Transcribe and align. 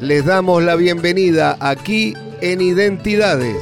Les 0.00 0.24
damos 0.24 0.60
la 0.64 0.74
bienvenida 0.74 1.56
aquí 1.60 2.14
en 2.40 2.60
Identidades. 2.60 3.56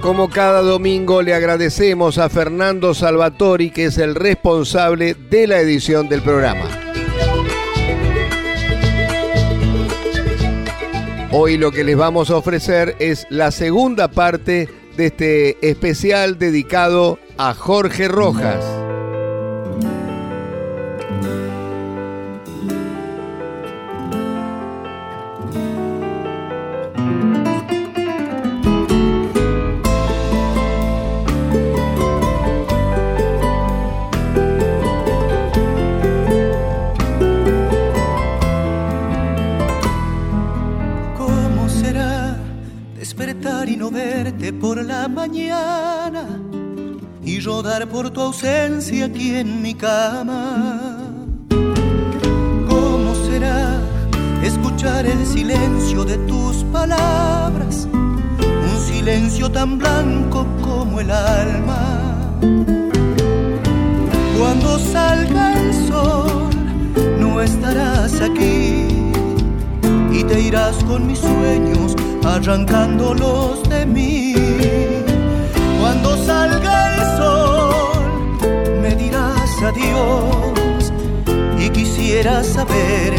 Como 0.00 0.30
cada 0.30 0.62
domingo 0.62 1.20
le 1.20 1.34
agradecemos 1.34 2.16
a 2.16 2.30
Fernando 2.30 2.94
Salvatori, 2.94 3.70
que 3.70 3.86
es 3.86 3.98
el 3.98 4.14
responsable 4.14 5.14
de 5.14 5.46
la 5.46 5.60
edición 5.60 6.08
del 6.08 6.22
programa. 6.22 6.81
Hoy 11.34 11.56
lo 11.56 11.72
que 11.72 11.82
les 11.82 11.96
vamos 11.96 12.28
a 12.28 12.36
ofrecer 12.36 12.94
es 12.98 13.26
la 13.30 13.50
segunda 13.52 14.08
parte 14.08 14.68
de 14.98 15.06
este 15.06 15.70
especial 15.70 16.38
dedicado 16.38 17.18
a 17.38 17.54
Jorge 17.54 18.06
Rojas. 18.06 18.81
Por 47.86 48.10
tu 48.10 48.20
ausencia 48.20 49.06
aquí 49.06 49.34
en 49.34 49.60
mi 49.60 49.74
cama. 49.74 51.00
¿Cómo 52.68 53.14
será 53.26 53.80
escuchar 54.44 55.04
el 55.06 55.26
silencio 55.26 56.04
de 56.04 56.16
tus 56.28 56.62
palabras? 56.72 57.88
Un 57.92 58.78
silencio 58.86 59.50
tan 59.50 59.78
blanco 59.78 60.46
como 60.62 61.00
el 61.00 61.10
alma. 61.10 62.38
Cuando 64.38 64.78
salga 64.78 65.60
el 65.60 65.74
sol, 65.88 66.50
no 67.18 67.40
estarás 67.40 68.20
aquí 68.20 68.86
y 70.12 70.22
te 70.22 70.40
irás 70.40 70.76
con 70.84 71.06
mis 71.08 71.18
sueños 71.18 71.96
arrancándolos 72.24 73.62
de 73.68 73.86
mí. 73.86 74.34
Cuando 75.80 76.16
salga 76.24 76.94
el 76.94 77.16
sol, 77.16 77.52
Dios 79.70 80.92
y 81.58 81.70
quisiera 81.70 82.42
saber 82.42 83.14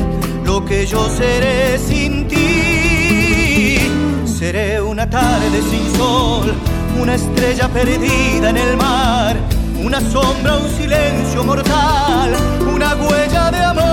lo 0.46 0.66
que 0.66 0.86
yo 0.86 1.08
seré 1.10 1.78
sin 1.80 2.28
ti. 2.28 3.78
Seré 4.26 4.82
una 4.82 5.10
tarde 5.10 5.62
sin 5.70 5.96
sol, 5.96 6.54
una 7.00 7.16
estrella 7.16 7.70
perdida 7.70 8.50
en 8.50 8.58
el 8.58 8.76
mar, 8.76 9.38
una 9.82 10.02
sombra, 10.02 10.58
un 10.58 10.70
silencio 10.70 11.44
mortal, 11.46 12.36
una 12.74 12.96
huella 12.96 13.52
de 13.52 13.60
amor. 13.60 13.93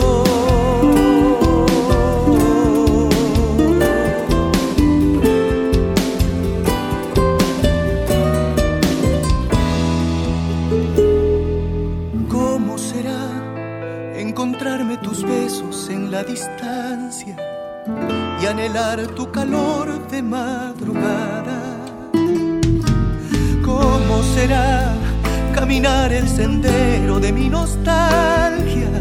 tu 19.15 19.31
calor 19.31 20.07
de 20.09 20.21
madrugada? 20.21 21.59
¿Cómo 23.65 24.21
será 24.35 24.93
caminar 25.53 26.13
el 26.13 26.27
sendero 26.27 27.19
de 27.19 27.31
mi 27.31 27.49
nostalgia? 27.49 28.91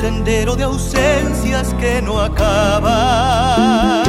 sendero 0.00 0.56
de 0.56 0.64
ausencias 0.64 1.74
que 1.74 2.00
no 2.00 2.20
acaba. 2.20 4.02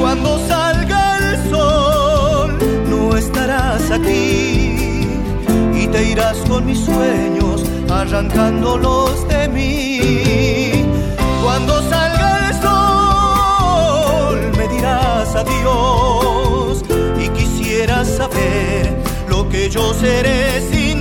Cuando 0.00 0.38
salga 0.46 1.18
el 1.18 1.50
sol, 1.50 2.58
no 2.88 3.16
estarás 3.16 3.90
aquí 3.90 5.18
y 5.74 5.86
te 5.88 6.04
irás 6.04 6.36
con 6.48 6.66
mis 6.66 6.78
sueños 6.78 7.64
arrancándolos 7.90 9.26
de 9.28 9.48
mí. 9.48 10.84
Cuando 11.42 11.82
salga 11.90 12.13
dirás 14.84 15.34
adiós 15.34 16.82
y 17.18 17.28
quisieras 17.30 18.06
saber 18.06 18.94
lo 19.28 19.48
que 19.48 19.70
yo 19.70 19.94
seré 19.94 20.60
sin 20.70 20.94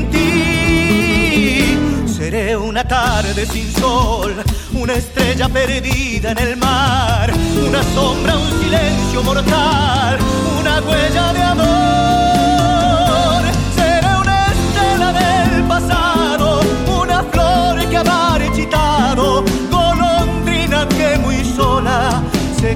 Seré 2.07 2.55
una 2.55 2.85
tarde 2.85 3.45
sin 3.45 3.69
sol, 3.73 4.33
una 4.73 4.93
estrella 4.93 5.49
perdida 5.49 6.31
en 6.31 6.37
el 6.37 6.55
mar, 6.55 7.33
una 7.67 7.83
sombra, 7.83 8.37
un 8.37 8.61
silencio 8.61 9.21
mortal, 9.23 10.17
una 10.61 10.79
huella 10.87 11.33
de 11.33 11.41
amor. 11.53 13.41
Seré 13.75 14.07
una 14.23 14.47
estela 14.53 15.11
del 15.21 15.63
pasado, 15.63 16.61
una 17.01 17.23
flor 17.23 17.89
que 17.89 17.97
ha 17.97 18.03
marchitado, 18.05 19.43
golondrina 19.69 20.87
que 20.87 21.17
muy 21.19 21.43
sola 21.43 22.23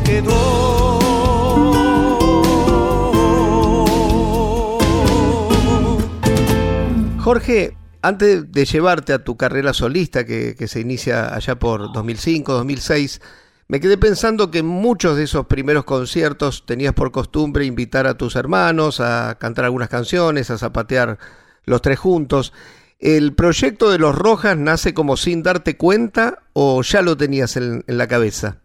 quedó. 0.04 1.00
Jorge, 7.28 7.76
antes 8.02 8.52
de 8.52 8.66
llevarte 8.66 9.12
a 9.12 9.24
tu 9.24 9.36
carrera 9.36 9.74
solista, 9.74 10.26
que, 10.26 10.56
se 10.68 10.80
inicia 10.80 11.34
allá 11.36 11.60
por 11.60 11.92
2005, 11.92 12.54
2006, 12.54 13.22
me 13.68 13.82
quedé 13.82 13.98
pensando 13.98 14.50
que 14.50 14.60
en 14.60 14.66
muchos 14.66 15.18
de 15.18 15.24
esos 15.24 15.46
primeros 15.48 15.84
conciertos 15.84 16.66
tenías 16.66 16.94
por 16.94 17.12
costumbre 17.12 17.66
invitar 17.66 18.08
a 18.08 18.18
tus 18.18 18.38
hermanos 18.38 19.02
a 19.02 19.38
cantar 19.40 19.66
algunas 19.66 19.90
canciones, 19.90 20.50
a 20.52 20.58
zapatear 20.58 21.18
los 21.66 21.82
tres 21.82 22.00
juntos. 22.00 22.54
¿El 23.00 23.34
proyecto 23.34 23.92
de 23.92 24.00
los 24.00 24.16
Rojas 24.16 24.56
nace 24.58 24.94
como 24.94 25.18
sin 25.18 25.44
darte 25.44 25.76
cuenta 25.76 26.44
o 26.54 26.82
ya 26.82 27.02
lo 27.02 27.18
tenías 27.18 27.58
en, 27.58 27.84
en 27.88 27.98
la 27.98 28.08
cabeza? 28.08 28.62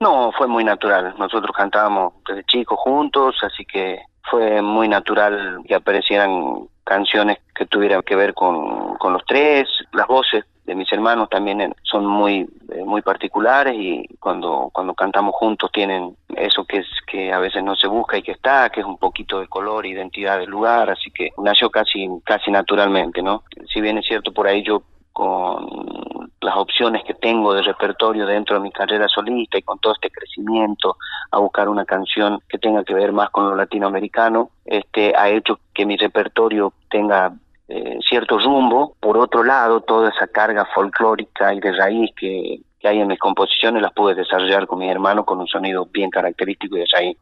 No, 0.00 0.32
fue 0.32 0.46
muy 0.46 0.64
natural. 0.64 1.14
Nosotros 1.18 1.54
cantábamos 1.54 2.14
desde 2.26 2.44
chicos 2.44 2.78
juntos, 2.78 3.36
así 3.42 3.66
que 3.66 4.00
fue 4.30 4.62
muy 4.62 4.88
natural 4.88 5.60
que 5.68 5.74
aparecieran 5.74 6.68
canciones 6.84 7.38
que 7.54 7.66
tuvieran 7.66 8.02
que 8.02 8.16
ver 8.16 8.32
con, 8.32 8.96
con 8.96 9.12
los 9.12 9.22
tres, 9.26 9.68
las 9.92 10.06
voces 10.06 10.44
de 10.64 10.74
mis 10.74 10.90
hermanos 10.92 11.28
también 11.28 11.74
son 11.82 12.06
muy, 12.06 12.48
eh, 12.72 12.84
muy 12.84 13.02
particulares 13.02 13.74
y 13.76 14.06
cuando 14.18 14.70
cuando 14.72 14.94
cantamos 14.94 15.34
juntos 15.34 15.70
tienen 15.72 16.16
eso 16.36 16.64
que 16.64 16.78
es 16.78 16.86
que 17.06 17.32
a 17.32 17.38
veces 17.38 17.62
no 17.62 17.74
se 17.76 17.86
busca 17.86 18.16
y 18.16 18.22
que 18.22 18.32
está, 18.32 18.70
que 18.70 18.80
es 18.80 18.86
un 18.86 18.96
poquito 18.96 19.40
de 19.40 19.48
color, 19.48 19.84
identidad 19.84 20.38
del 20.38 20.48
lugar, 20.48 20.88
así 20.88 21.10
que 21.10 21.30
nació 21.38 21.70
casi 21.70 22.08
casi 22.24 22.50
naturalmente, 22.50 23.20
¿no? 23.20 23.42
Si 23.72 23.80
bien 23.80 23.98
es 23.98 24.06
cierto 24.06 24.32
por 24.32 24.46
ahí 24.46 24.62
yo 24.62 24.82
con 25.12 26.09
las 26.40 26.56
opciones 26.56 27.04
que 27.04 27.14
tengo 27.14 27.52
de 27.52 27.62
repertorio 27.62 28.26
dentro 28.26 28.56
de 28.56 28.62
mi 28.62 28.72
carrera 28.72 29.08
solista 29.08 29.58
y 29.58 29.62
con 29.62 29.78
todo 29.78 29.92
este 29.92 30.10
crecimiento 30.10 30.96
a 31.30 31.38
buscar 31.38 31.68
una 31.68 31.84
canción 31.84 32.40
que 32.48 32.58
tenga 32.58 32.82
que 32.82 32.94
ver 32.94 33.12
más 33.12 33.30
con 33.30 33.48
lo 33.48 33.54
latinoamericano, 33.54 34.50
este 34.64 35.14
ha 35.16 35.28
hecho 35.28 35.60
que 35.74 35.84
mi 35.84 35.96
repertorio 35.96 36.72
tenga 36.90 37.32
eh, 37.68 37.98
cierto 38.08 38.38
rumbo. 38.38 38.96
Por 39.00 39.18
otro 39.18 39.44
lado, 39.44 39.82
toda 39.82 40.10
esa 40.10 40.26
carga 40.26 40.66
folclórica 40.74 41.52
y 41.54 41.60
de 41.60 41.72
raíz 41.72 42.10
que, 42.16 42.60
que 42.80 42.88
hay 42.88 43.00
en 43.00 43.08
mis 43.08 43.18
composiciones 43.18 43.82
las 43.82 43.92
pude 43.92 44.14
desarrollar 44.14 44.66
con 44.66 44.78
mis 44.78 44.90
hermanos 44.90 45.26
con 45.26 45.38
un 45.38 45.46
sonido 45.46 45.86
bien 45.86 46.10
característico 46.10 46.76
y 46.76 46.80
de 46.80 46.86
raíz. 46.92 47.18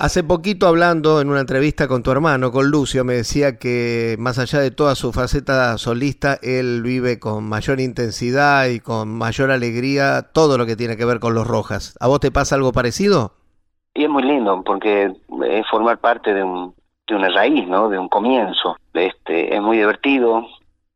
Hace 0.00 0.22
poquito 0.22 0.68
hablando 0.68 1.20
en 1.20 1.28
una 1.28 1.40
entrevista 1.40 1.88
con 1.88 2.04
tu 2.04 2.12
hermano, 2.12 2.52
con 2.52 2.70
Lucio, 2.70 3.04
me 3.04 3.14
decía 3.14 3.58
que 3.58 4.14
más 4.20 4.38
allá 4.38 4.60
de 4.60 4.70
toda 4.70 4.94
su 4.94 5.12
faceta 5.12 5.76
solista, 5.76 6.38
él 6.40 6.82
vive 6.84 7.18
con 7.18 7.48
mayor 7.48 7.80
intensidad 7.80 8.66
y 8.66 8.78
con 8.78 9.08
mayor 9.08 9.50
alegría 9.50 10.30
todo 10.32 10.56
lo 10.56 10.66
que 10.66 10.76
tiene 10.76 10.96
que 10.96 11.04
ver 11.04 11.18
con 11.18 11.34
los 11.34 11.48
Rojas. 11.48 11.98
¿A 11.98 12.06
vos 12.06 12.20
te 12.20 12.30
pasa 12.30 12.54
algo 12.54 12.70
parecido? 12.70 13.32
Y 13.92 14.04
es 14.04 14.08
muy 14.08 14.22
lindo 14.22 14.62
porque 14.64 15.10
es 15.46 15.66
formar 15.68 15.98
parte 15.98 16.32
de, 16.32 16.44
un, 16.44 16.76
de 17.08 17.16
una 17.16 17.30
raíz, 17.30 17.66
¿no? 17.66 17.88
De 17.88 17.98
un 17.98 18.08
comienzo. 18.08 18.76
Este, 18.94 19.52
es 19.52 19.60
muy 19.60 19.78
divertido 19.78 20.46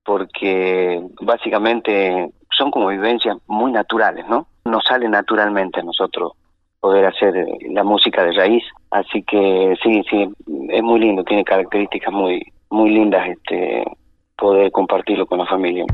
porque 0.04 1.02
básicamente 1.20 2.32
son 2.56 2.70
como 2.70 2.86
vivencias 2.86 3.36
muy 3.48 3.72
naturales, 3.72 4.28
¿no? 4.28 4.46
Nos 4.64 4.84
sale 4.84 5.08
naturalmente 5.08 5.80
a 5.80 5.82
nosotros 5.82 6.34
poder 6.82 7.06
hacer 7.06 7.36
eh, 7.36 7.46
la 7.70 7.84
música 7.84 8.24
de 8.24 8.32
raíz. 8.32 8.64
Así 8.90 9.22
que 9.22 9.74
sí, 9.82 10.02
sí, 10.10 10.28
es 10.68 10.82
muy 10.82 10.98
lindo, 11.00 11.22
tiene 11.22 11.44
características 11.44 12.12
muy, 12.12 12.42
muy 12.70 12.90
lindas 12.90 13.28
este, 13.28 13.84
poder 14.36 14.70
compartirlo 14.72 15.24
con 15.26 15.38
la 15.38 15.46
familia. 15.46 15.84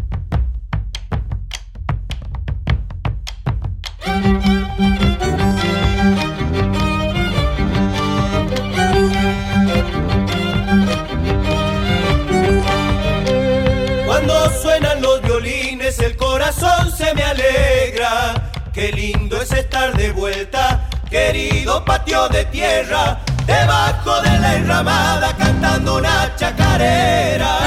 Cuando 14.06 14.32
suenan 14.62 15.02
los 15.02 15.22
violines 15.22 16.00
el 16.00 16.16
corazón 16.16 16.90
se 16.90 17.14
me 17.14 17.22
alegra. 17.22 18.37
Qué 18.78 18.92
lindo 18.92 19.42
es 19.42 19.50
estar 19.50 19.92
de 19.96 20.12
vuelta, 20.12 20.88
querido 21.10 21.84
patio 21.84 22.28
de 22.28 22.44
tierra, 22.44 23.18
debajo 23.44 24.22
de 24.22 24.38
la 24.38 24.54
enramada 24.54 25.36
cantando 25.36 25.96
una 25.96 26.32
chacarera. 26.36 27.58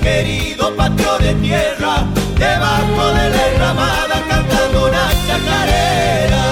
Querido 0.00 0.74
patio 0.76 1.18
de 1.18 1.34
tierra, 1.34 2.04
debajo 2.38 3.06
de 3.12 3.30
la 3.30 3.48
enramada 3.48 4.24
cantando 4.28 4.86
una 4.86 5.10
chacarera. 5.26 6.44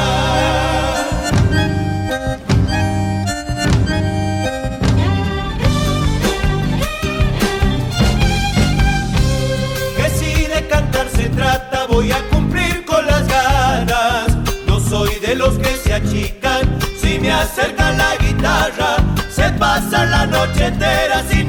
que 9.96 10.10
si 10.10 10.46
de 10.46 10.66
cantar 10.68 11.08
se 11.14 11.28
trata 11.28 11.86
voy 11.86 12.10
a 12.10 12.22
cumplir 12.28 12.84
con 12.84 13.06
las 13.06 13.26
ganas. 13.28 14.36
No 14.66 14.80
soy 14.80 15.14
de 15.20 15.36
los 15.36 15.58
que 15.58 15.76
se 15.76 15.94
achican 15.94 16.78
si 17.00 17.18
me 17.20 17.30
acercan 17.30 17.96
la 17.96 18.16
guitarra. 18.16 18.96
Se 19.30 19.48
pasa 19.50 20.04
la 20.06 20.26
noche 20.26 20.66
entera 20.66 21.22
sin 21.30 21.47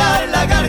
esquilar 0.00 0.28
la 0.28 0.46
garganta. 0.46 0.59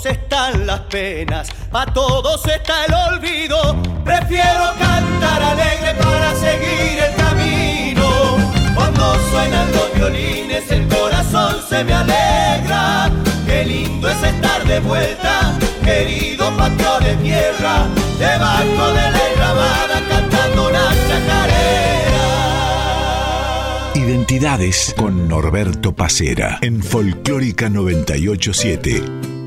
Todos 0.00 0.16
están 0.16 0.66
las 0.66 0.80
penas, 0.80 1.48
a 1.72 1.84
todos 1.86 2.46
está 2.46 2.86
el 2.86 2.94
olvido. 2.94 3.76
Prefiero 4.02 4.72
cantar 4.78 5.42
alegre 5.42 5.94
para 6.02 6.34
seguir 6.36 7.02
el 7.06 7.14
camino. 7.16 8.38
Cuando 8.74 9.14
suenan 9.30 9.70
los 9.72 9.92
violines, 9.94 10.70
el 10.70 10.88
corazón 10.88 11.56
se 11.68 11.84
me 11.84 11.92
alegra. 11.92 13.10
Qué 13.44 13.64
lindo 13.66 14.08
es 14.08 14.22
estar 14.22 14.64
de 14.66 14.80
vuelta, 14.80 15.58
querido 15.84 16.50
patio 16.56 16.98
de 17.00 17.16
tierra, 17.16 17.86
debajo 18.18 18.92
de 18.94 19.10
la 19.10 19.28
enramada 19.32 20.02
cantando 20.08 20.68
una 20.68 20.88
chacarera. 21.08 22.22
Identidades 23.96 24.94
con 24.96 25.28
Norberto 25.28 25.92
Pacera 25.92 26.58
en 26.62 26.82
Folclórica 26.82 27.68
987. 27.68 29.39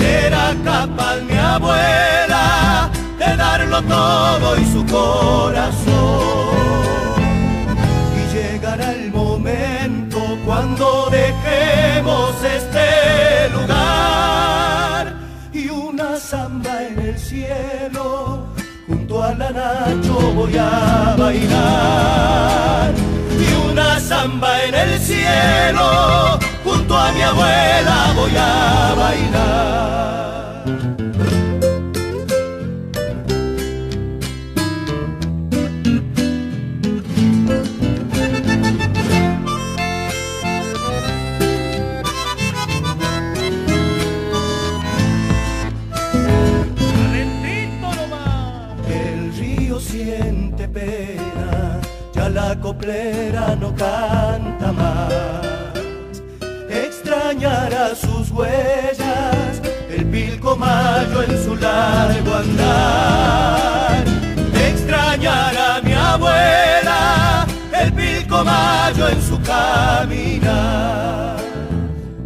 Era 0.00 0.54
capaz 0.64 1.20
mi 1.28 1.36
abuela 1.36 2.90
de 3.18 3.36
darlo 3.36 3.82
todo 3.82 4.58
y 4.58 4.64
su 4.72 4.86
corazón. 4.86 5.84
Y 8.16 8.34
llegará 8.34 8.92
el 8.92 9.12
momento 9.12 10.18
cuando 10.46 11.10
dejemos 11.10 12.32
este 12.42 13.50
lugar 13.50 15.14
y 15.52 15.68
una 15.68 16.16
samba 16.16 16.84
en 16.84 16.98
el 17.00 17.18
cielo. 17.18 18.46
Junto 18.86 19.22
a 19.22 19.34
la 19.34 19.50
Nacho 19.50 20.32
voy 20.34 20.56
a 20.56 21.14
bailar. 21.18 22.94
Y 23.38 23.70
una 23.70 24.00
samba 24.00 24.64
en 24.64 24.74
el 24.74 24.98
cielo 24.98 26.38
junto 26.84 26.98
a 26.98 27.12
mi 27.12 27.22
abuela 27.22 28.12
voy 28.14 28.36
a 28.36 28.94
bailar. 28.94 29.84
coplera 52.64 53.54
no 53.56 53.74
canta 53.74 54.33
huellas, 58.34 59.62
el 59.88 60.06
pilcomayo 60.06 61.22
en 61.22 61.44
su 61.44 61.56
largo 61.56 62.34
andar. 62.34 64.04
Extrañará 64.54 65.80
mi 65.82 65.92
abuela, 65.92 67.46
el 67.80 67.92
pilcomayo 67.92 69.08
en 69.08 69.22
su 69.22 69.40
caminar. 69.42 71.36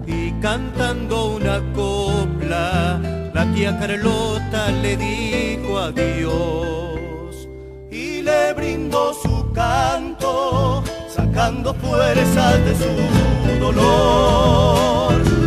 Y 0.07 0.33
cantando 0.41 1.37
una 1.37 1.61
copla, 1.75 3.01
la 3.35 3.45
tía 3.53 3.79
Carlota 3.79 4.71
le 4.83 4.97
dijo 4.97 5.79
adiós 5.79 7.49
y 7.91 8.23
le 8.23 8.53
brindó 8.55 9.13
su 9.15 9.53
canto, 9.53 10.83
sacando 11.15 11.75
fuerzas 11.75 12.65
de 12.65 12.75
su 12.75 13.61
dolor. 13.61 15.38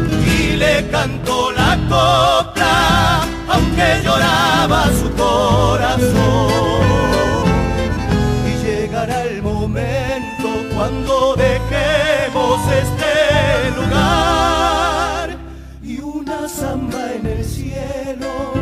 Y 0.61 0.63
le 0.63 0.87
cantó 0.89 1.51
la 1.53 1.75
copla, 1.89 3.21
aunque 3.49 4.01
lloraba 4.03 4.85
su 4.99 5.09
corazón. 5.15 6.11
Y 8.45 8.53
llegará 8.63 9.23
el 9.23 9.41
momento 9.41 10.49
cuando 10.75 11.35
dejemos 11.35 12.59
este 12.83 13.71
lugar 13.75 15.37
y 15.81 15.99
una 15.99 16.47
samba 16.47 17.13
en 17.13 17.25
el 17.25 17.43
cielo 17.43 18.53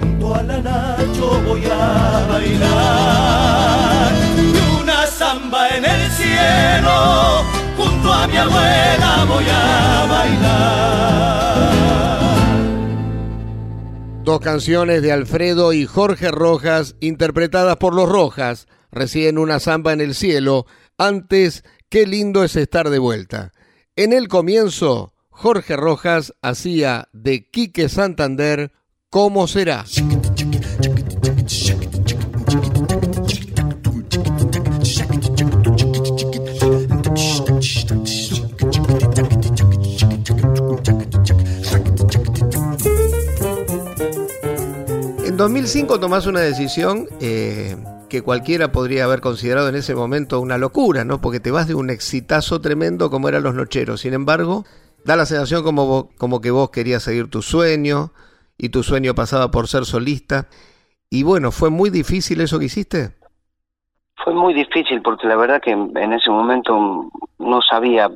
junto 0.00 0.34
a 0.34 0.42
la 0.42 0.58
Nacho 0.62 1.42
voy 1.46 1.64
a 1.66 2.26
bailar 2.26 3.64
samba 5.06 5.68
en 5.68 5.84
el 5.84 6.10
cielo, 6.10 7.44
a 8.12 8.26
mi 8.26 8.36
abuela 8.36 9.24
voy 9.28 9.44
a 9.50 10.06
bailar. 10.08 11.44
Dos 14.24 14.40
canciones 14.40 15.02
de 15.02 15.12
Alfredo 15.12 15.72
y 15.72 15.86
Jorge 15.86 16.30
Rojas, 16.30 16.96
interpretadas 17.00 17.76
por 17.76 17.94
los 17.94 18.08
Rojas, 18.08 18.66
recién 18.90 19.38
una 19.38 19.60
samba 19.60 19.92
en 19.92 20.00
el 20.00 20.14
cielo, 20.14 20.66
antes 20.98 21.64
Qué 21.90 22.06
lindo 22.08 22.42
es 22.42 22.56
estar 22.56 22.90
de 22.90 22.98
vuelta. 22.98 23.52
En 23.94 24.12
el 24.12 24.26
comienzo, 24.26 25.12
Jorge 25.28 25.76
Rojas 25.76 26.34
hacía 26.42 27.08
de 27.12 27.48
Quique 27.48 27.88
Santander 27.88 28.72
¿Cómo 29.14 29.46
será? 29.46 29.84
2005 45.44 46.00
tomás 46.00 46.26
una 46.26 46.40
decisión 46.40 47.04
eh, 47.20 47.76
que 48.08 48.22
cualquiera 48.22 48.72
podría 48.72 49.04
haber 49.04 49.20
considerado 49.20 49.68
en 49.68 49.74
ese 49.74 49.94
momento 49.94 50.40
una 50.40 50.56
locura, 50.56 51.04
¿no? 51.04 51.20
Porque 51.20 51.38
te 51.38 51.50
vas 51.50 51.68
de 51.68 51.74
un 51.74 51.90
exitazo 51.90 52.62
tremendo 52.62 53.10
como 53.10 53.28
eran 53.28 53.42
los 53.42 53.54
Nocheros. 53.54 54.00
Sin 54.00 54.14
embargo, 54.14 54.64
da 55.04 55.16
la 55.16 55.26
sensación 55.26 55.62
como, 55.62 56.08
como 56.16 56.40
que 56.40 56.50
vos 56.50 56.70
querías 56.70 57.02
seguir 57.02 57.28
tu 57.28 57.42
sueño 57.42 58.12
y 58.56 58.70
tu 58.70 58.82
sueño 58.82 59.14
pasaba 59.14 59.50
por 59.50 59.68
ser 59.68 59.84
solista. 59.84 60.46
Y 61.10 61.24
bueno, 61.24 61.52
¿fue 61.52 61.68
muy 61.68 61.90
difícil 61.90 62.40
eso 62.40 62.58
que 62.58 62.64
hiciste? 62.64 63.10
Fue 64.24 64.32
muy 64.32 64.54
difícil 64.54 65.02
porque 65.02 65.26
la 65.26 65.36
verdad 65.36 65.60
que 65.60 65.72
en 65.72 66.12
ese 66.14 66.30
momento 66.30 67.10
no 67.38 67.60
sabía 67.60 68.10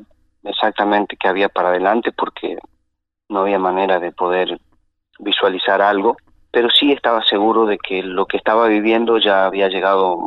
exactamente 0.44 1.18
qué 1.20 1.28
había 1.28 1.50
para 1.50 1.68
adelante 1.68 2.11
porque 2.11 2.56
no 3.28 3.40
había 3.40 3.58
manera 3.58 4.00
de 4.00 4.12
poder 4.12 4.58
visualizar 5.18 5.82
algo 5.82 6.16
pero 6.50 6.68
sí 6.70 6.92
estaba 6.92 7.22
seguro 7.24 7.66
de 7.66 7.78
que 7.78 8.02
lo 8.02 8.26
que 8.26 8.36
estaba 8.36 8.68
viviendo 8.68 9.18
ya 9.18 9.46
había 9.46 9.68
llegado 9.68 10.18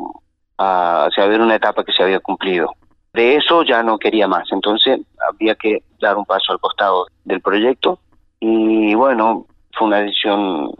a, 0.58 1.06
o 1.08 1.12
sea, 1.12 1.26
había 1.26 1.40
una 1.40 1.56
etapa 1.56 1.84
que 1.84 1.94
se 1.94 2.04
había 2.04 2.20
cumplido. 2.20 2.72
De 3.14 3.36
eso 3.36 3.64
ya 3.64 3.84
no 3.84 3.98
quería 3.98 4.28
más, 4.28 4.52
entonces 4.52 5.02
había 5.30 5.56
que 5.56 5.84
dar 6.00 6.18
un 6.18 6.26
paso 6.26 6.54
al 6.54 6.60
costado 6.60 7.08
del 7.26 7.42
proyecto 7.42 8.00
y 8.40 8.94
bueno, 8.96 9.46
fue 9.74 9.88
una 9.88 10.02
decisión 10.02 10.72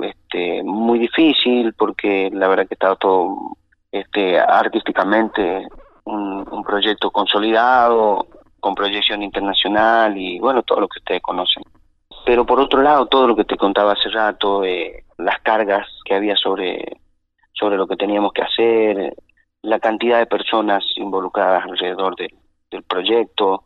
este, 0.00 0.62
muy 0.62 0.98
difícil 0.98 1.72
porque 1.72 2.30
la 2.32 2.48
verdad 2.48 2.68
que 2.68 2.74
estaba 2.74 2.96
todo 2.96 3.56
este, 3.90 4.38
artísticamente 4.38 5.66
un, 6.04 6.46
un 6.50 6.62
proyecto 6.62 7.10
consolidado, 7.10 8.26
con 8.60 8.74
proyección 8.74 9.22
internacional 9.22 10.16
y 10.16 10.38
bueno, 10.38 10.62
todo 10.62 10.80
lo 10.80 10.88
que 10.88 10.98
ustedes 10.98 11.22
conocen. 11.22 11.62
Pero 12.28 12.44
por 12.44 12.60
otro 12.60 12.82
lado, 12.82 13.06
todo 13.06 13.26
lo 13.26 13.34
que 13.34 13.46
te 13.46 13.56
contaba 13.56 13.94
hace 13.94 14.10
rato, 14.10 14.62
eh, 14.62 15.04
las 15.16 15.40
cargas 15.40 15.86
que 16.04 16.14
había 16.14 16.36
sobre, 16.36 17.00
sobre 17.54 17.78
lo 17.78 17.86
que 17.86 17.96
teníamos 17.96 18.34
que 18.34 18.42
hacer, 18.42 19.14
la 19.62 19.80
cantidad 19.80 20.18
de 20.18 20.26
personas 20.26 20.84
involucradas 20.96 21.64
alrededor 21.64 22.16
del 22.16 22.82
proyecto, 22.82 23.64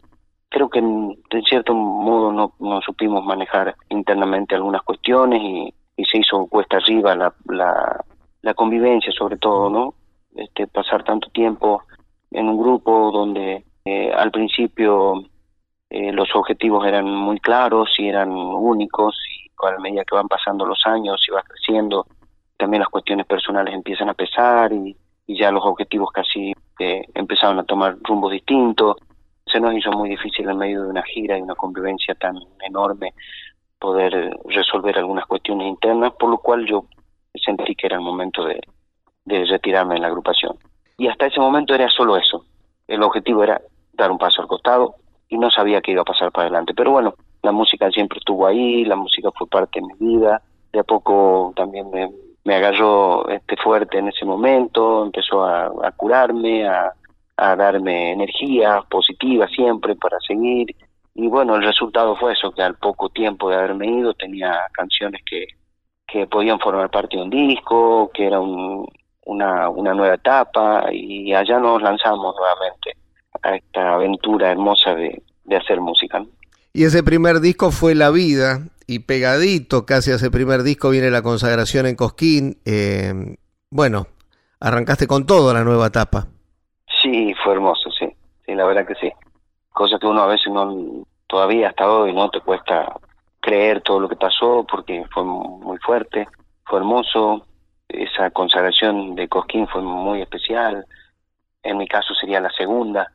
creo 0.48 0.70
que 0.70 0.80
de 0.80 1.42
cierto 1.42 1.74
modo 1.74 2.30
no, 2.30 2.52
no 2.60 2.80
supimos 2.82 3.24
manejar 3.24 3.74
internamente 3.88 4.54
algunas 4.54 4.82
cuestiones 4.82 5.42
y, 5.42 5.74
se 6.08 6.18
hizo 6.18 6.46
cuesta 6.46 6.76
arriba 6.76 7.16
la, 7.16 7.34
la, 7.46 8.04
la 8.42 8.54
convivencia 8.54 9.10
sobre 9.10 9.38
todo, 9.38 9.70
¿no? 9.70 9.94
Este, 10.36 10.68
pasar 10.68 11.02
tanto 11.02 11.30
tiempo 11.30 11.82
en 12.30 12.48
un 12.48 12.58
grupo 12.58 13.10
donde 13.10 13.64
eh, 13.84 14.12
al 14.12 14.30
principio 14.30 15.24
eh, 15.94 16.10
los 16.10 16.34
objetivos 16.34 16.86
eran 16.86 17.04
muy 17.04 17.38
claros 17.38 17.90
y 17.98 18.08
eran 18.08 18.30
únicos 18.30 19.14
y 19.30 19.50
la 19.62 19.78
medida 19.78 20.04
que 20.06 20.14
van 20.14 20.26
pasando 20.26 20.64
los 20.64 20.80
años 20.86 21.22
y 21.28 21.32
va 21.32 21.42
creciendo, 21.42 22.06
también 22.56 22.80
las 22.80 22.88
cuestiones 22.88 23.26
personales 23.26 23.74
empiezan 23.74 24.08
a 24.08 24.14
pesar 24.14 24.72
y, 24.72 24.96
ya 25.28 25.50
los 25.50 25.64
objetivos 25.64 26.10
casi 26.12 26.52
eh, 26.78 27.02
empezaron 27.14 27.58
a 27.58 27.64
tomar 27.64 27.96
rumbos 28.02 28.32
distintos. 28.32 28.96
Se 29.46 29.60
nos 29.60 29.74
hizo 29.74 29.90
muy 29.92 30.10
difícil 30.10 30.48
en 30.48 30.58
medio 30.58 30.82
de 30.82 30.90
una 30.90 31.02
gira 31.02 31.38
y 31.38 31.42
una 31.42 31.54
convivencia 31.54 32.14
tan 32.14 32.36
enorme 32.60 33.14
poder 33.78 34.36
resolver 34.46 34.98
algunas 34.98 35.24
cuestiones 35.26 35.68
internas, 35.68 36.12
por 36.18 36.28
lo 36.28 36.38
cual 36.38 36.66
yo 36.66 36.84
sentí 37.34 37.74
que 37.74 37.86
era 37.86 37.96
el 37.96 38.02
momento 38.02 38.44
de, 38.44 38.60
de 39.24 39.44
retirarme 39.46 39.94
de 39.94 40.00
la 40.00 40.08
agrupación. 40.08 40.56
Y 40.98 41.08
hasta 41.08 41.26
ese 41.26 41.40
momento 41.40 41.74
era 41.74 41.88
solo 41.88 42.16
eso. 42.16 42.44
El 42.86 43.02
objetivo 43.02 43.42
era 43.42 43.60
dar 43.94 44.10
un 44.10 44.18
paso 44.18 44.42
al 44.42 44.48
costado, 44.48 44.96
y 45.32 45.38
no 45.38 45.50
sabía 45.50 45.80
qué 45.80 45.92
iba 45.92 46.02
a 46.02 46.04
pasar 46.04 46.30
para 46.30 46.44
adelante. 46.44 46.74
Pero 46.74 46.90
bueno, 46.90 47.14
la 47.42 47.52
música 47.52 47.90
siempre 47.90 48.18
estuvo 48.18 48.46
ahí, 48.46 48.84
la 48.84 48.96
música 48.96 49.30
fue 49.34 49.46
parte 49.46 49.80
de 49.80 49.86
mi 49.86 50.16
vida, 50.18 50.42
de 50.70 50.80
a 50.80 50.84
poco 50.84 51.54
también 51.56 51.90
me, 51.90 52.10
me 52.44 52.54
agarró 52.54 53.26
este 53.30 53.56
fuerte 53.56 53.98
en 53.98 54.08
ese 54.08 54.26
momento, 54.26 55.06
empezó 55.06 55.42
a, 55.42 55.90
curarme, 55.96 56.68
a, 56.68 56.92
a 57.38 57.56
darme 57.56 58.12
energía 58.12 58.82
positiva 58.90 59.48
siempre 59.48 59.96
para 59.96 60.18
seguir. 60.20 60.76
Y 61.14 61.28
bueno, 61.28 61.56
el 61.56 61.62
resultado 61.62 62.14
fue 62.16 62.34
eso, 62.34 62.52
que 62.52 62.62
al 62.62 62.74
poco 62.74 63.08
tiempo 63.08 63.48
de 63.48 63.56
haberme 63.56 63.86
ido 63.86 64.12
tenía 64.12 64.60
canciones 64.74 65.22
que, 65.24 65.46
que 66.06 66.26
podían 66.26 66.58
formar 66.60 66.90
parte 66.90 67.16
de 67.16 67.22
un 67.22 67.30
disco, 67.30 68.10
que 68.12 68.26
era 68.26 68.38
un, 68.38 68.86
una, 69.24 69.70
una 69.70 69.94
nueva 69.94 70.14
etapa 70.14 70.88
y 70.92 71.32
allá 71.32 71.58
nos 71.58 71.80
lanzamos 71.80 72.34
nuevamente 72.36 73.01
a 73.42 73.56
esta 73.56 73.94
aventura 73.94 74.50
hermosa 74.50 74.94
de, 74.94 75.22
de 75.44 75.56
hacer 75.56 75.80
música. 75.80 76.24
Y 76.72 76.84
ese 76.84 77.02
primer 77.02 77.40
disco 77.40 77.70
fue 77.70 77.94
La 77.94 78.10
Vida, 78.10 78.62
y 78.86 79.00
pegadito 79.00 79.86
casi 79.86 80.10
a 80.10 80.16
ese 80.16 80.30
primer 80.30 80.62
disco 80.62 80.90
viene 80.90 81.10
la 81.10 81.22
consagración 81.22 81.86
en 81.86 81.96
Cosquín. 81.96 82.58
Eh, 82.64 83.36
bueno, 83.70 84.06
arrancaste 84.60 85.06
con 85.06 85.26
todo 85.26 85.54
la 85.54 85.64
nueva 85.64 85.86
etapa. 85.86 86.26
Sí, 87.02 87.34
fue 87.42 87.54
hermoso, 87.54 87.90
sí, 87.90 88.06
sí, 88.46 88.54
la 88.54 88.66
verdad 88.66 88.86
que 88.86 88.94
sí. 88.96 89.10
Cosa 89.72 89.98
que 89.98 90.06
uno 90.06 90.22
a 90.22 90.26
veces 90.26 90.52
no, 90.52 91.04
todavía 91.26 91.68
hasta 91.68 91.90
hoy 91.90 92.12
no 92.12 92.28
te 92.30 92.40
cuesta 92.40 93.00
creer 93.40 93.80
todo 93.80 94.00
lo 94.00 94.08
que 94.08 94.16
pasó 94.16 94.66
porque 94.70 95.04
fue 95.12 95.24
muy 95.24 95.78
fuerte, 95.78 96.28
fue 96.64 96.78
hermoso, 96.78 97.46
esa 97.88 98.30
consagración 98.30 99.14
de 99.14 99.28
Cosquín 99.28 99.66
fue 99.68 99.82
muy 99.82 100.20
especial, 100.22 100.86
en 101.62 101.78
mi 101.78 101.88
caso 101.88 102.14
sería 102.14 102.40
la 102.40 102.50
segunda, 102.50 103.10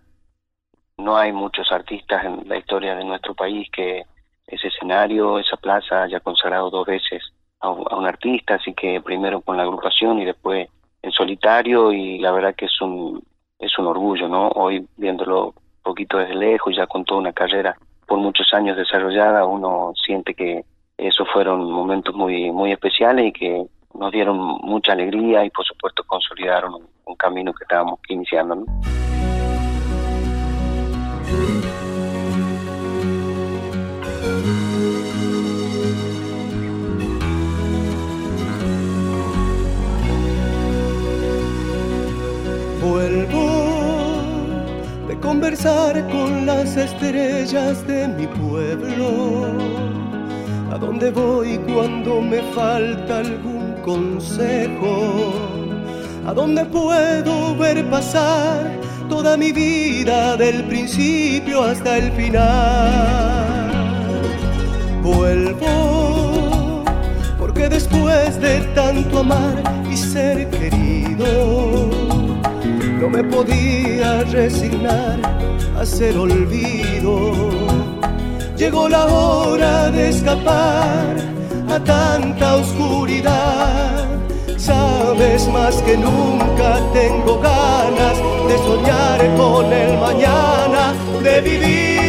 no 1.08 1.16
hay 1.16 1.32
muchos 1.32 1.72
artistas 1.72 2.26
en 2.26 2.50
la 2.50 2.58
historia 2.58 2.94
de 2.94 3.06
nuestro 3.06 3.34
país 3.34 3.70
que 3.72 4.04
ese 4.46 4.68
escenario, 4.68 5.40
esa 5.40 5.56
plaza 5.56 6.04
haya 6.04 6.20
consagrado 6.20 6.70
dos 6.70 6.86
veces 6.86 7.24
a 7.62 7.70
un, 7.70 8.06
artista, 8.06 8.56
así 8.56 8.74
que 8.74 9.00
primero 9.00 9.40
con 9.40 9.56
la 9.56 9.64
agrupación 9.64 10.20
y 10.20 10.26
después 10.26 10.68
en 11.02 11.12
solitario 11.14 11.94
y 11.94 12.20
la 12.20 12.34
verdad 12.34 12.56
que 12.56 12.66
es 12.66 12.82
un 12.82 13.24
es 13.58 13.80
un 13.80 13.88
orgullo, 13.88 14.28
¿no? 14.28 14.50
Hoy 14.50 14.86
viéndolo 14.98 15.46
un 15.46 15.54
poquito 15.82 16.18
desde 16.18 16.36
lejos, 16.36 16.76
ya 16.76 16.86
con 16.88 17.06
toda 17.06 17.22
una 17.22 17.32
carrera 17.32 17.78
por 18.06 18.20
muchos 18.20 18.54
años 18.54 18.76
desarrollada, 18.76 19.46
uno 19.46 19.94
siente 20.06 20.34
que 20.34 20.66
esos 20.98 21.26
fueron 21.32 21.72
momentos 21.72 22.14
muy 22.14 22.52
muy 22.52 22.74
especiales 22.74 23.28
y 23.28 23.32
que 23.32 23.66
nos 23.94 24.12
dieron 24.12 24.38
mucha 24.62 24.92
alegría 24.92 25.46
y 25.46 25.52
por 25.52 25.66
supuesto 25.66 26.04
consolidaron 26.04 26.74
un, 26.74 26.88
un 27.06 27.16
camino 27.16 27.54
que 27.54 27.64
estábamos 27.64 27.98
iniciando, 28.10 28.56
¿no? 28.56 28.66
Vuelvo 42.82 43.48
de 45.08 45.20
conversar 45.20 46.08
con 46.10 46.46
las 46.46 46.78
estrellas 46.78 47.86
de 47.86 48.08
mi 48.08 48.28
pueblo. 48.28 49.46
¿A 50.72 50.78
dónde 50.78 51.12
voy 51.12 51.58
cuando 51.74 52.22
me 52.22 52.42
falta 52.54 53.20
algún 53.20 53.74
consejo? 53.84 55.67
¿A 56.28 56.34
dónde 56.34 56.66
puedo 56.66 57.56
ver 57.56 57.90
pasar 57.90 58.82
toda 59.08 59.38
mi 59.38 59.54
vida 59.54 60.36
del 60.36 60.66
principio 60.66 61.64
hasta 61.64 61.98
el 62.00 62.12
final? 62.12 63.72
Vuelvo 65.02 66.84
porque 67.40 67.70
después 67.70 68.42
de 68.42 68.60
tanto 68.76 69.20
amar 69.20 69.64
y 69.90 69.96
ser 69.96 70.50
querido, 70.50 71.90
no 73.00 73.10
me 73.10 73.24
podía 73.24 74.24
resignar 74.26 75.22
a 75.80 75.86
ser 75.86 76.18
olvido. 76.18 77.32
Llegó 78.58 78.90
la 78.90 79.06
hora 79.06 79.90
de 79.92 80.10
escapar 80.10 81.16
a 81.70 81.80
tanta 81.80 82.56
oscuridad. 82.56 84.27
Sabes 84.58 85.48
más 85.48 85.76
que 85.84 85.96
nunca 85.96 86.82
tengo 86.92 87.40
ganas 87.40 88.18
de 88.48 88.58
soñar 88.58 89.20
con 89.38 89.72
el 89.72 89.98
mañana, 90.00 90.94
de 91.24 91.42
vivir. 91.42 92.08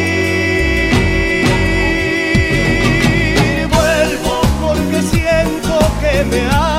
Vuelvo 3.69 4.41
porque 4.63 5.03
siento 5.03 5.79
que 6.01 6.25
me 6.25 6.41
amas 6.47 6.78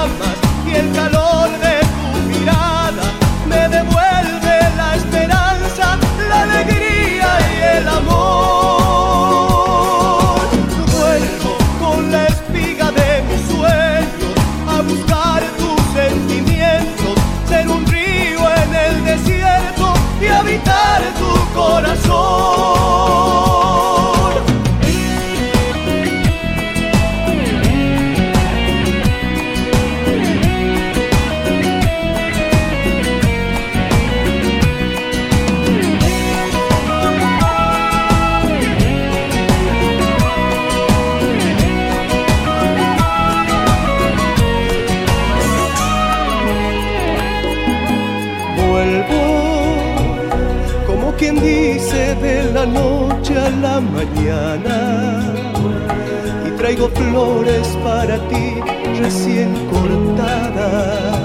y 56.47 56.51
traigo 56.57 56.89
flores 56.89 57.67
para 57.83 58.17
ti 58.27 58.61
recién 58.99 59.51
cortadas, 59.71 61.17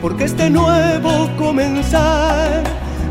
porque 0.00 0.24
este 0.24 0.48
nuevo 0.48 1.28
comenzar 1.36 2.62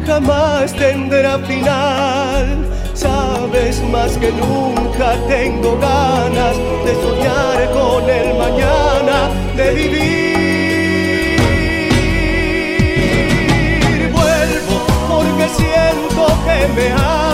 jamás 0.07 0.73
tendrá 0.73 1.37
final. 1.39 2.67
Sabes 2.93 3.83
más 3.91 4.17
que 4.17 4.31
nunca 4.31 5.13
tengo 5.27 5.77
ganas 5.79 6.57
de 6.85 6.95
soñar 7.03 7.71
con 7.73 8.09
el 8.09 8.35
mañana, 8.37 9.29
de 9.55 9.73
vivir. 9.73 11.41
Vuelvo 14.11 14.75
porque 15.07 15.47
siento 15.49 16.25
que 16.45 16.57
me 16.75 16.87
amas 16.93 17.30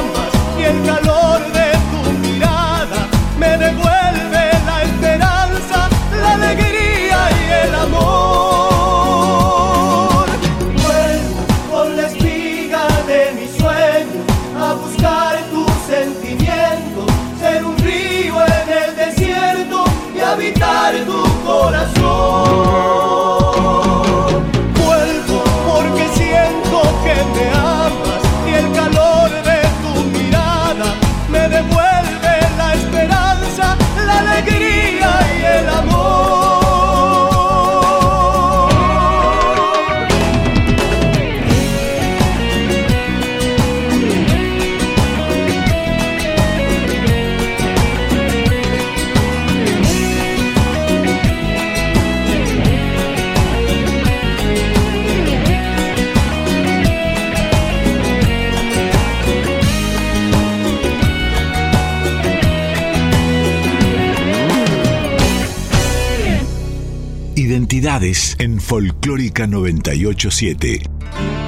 Folclórica 68.67 69.47
987. 69.47 71.46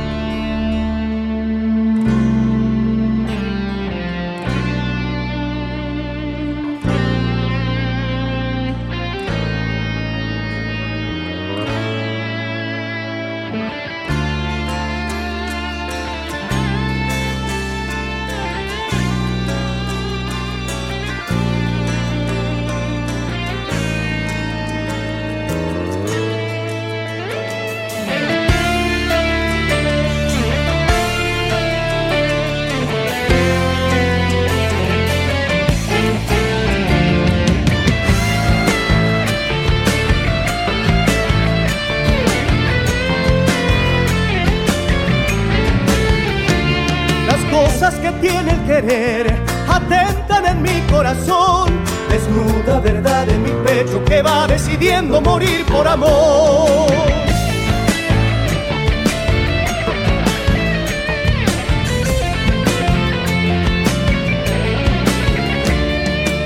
Atentan 49.68 50.46
en 50.46 50.62
mi 50.62 50.82
corazón, 50.90 51.70
desnuda 52.10 52.80
verdad 52.80 53.28
en 53.28 53.44
mi 53.44 53.52
pecho 53.66 54.04
que 54.06 54.22
va 54.22 54.48
decidiendo 54.48 55.20
morir 55.20 55.66
por 55.66 55.86
amor. 55.86 56.88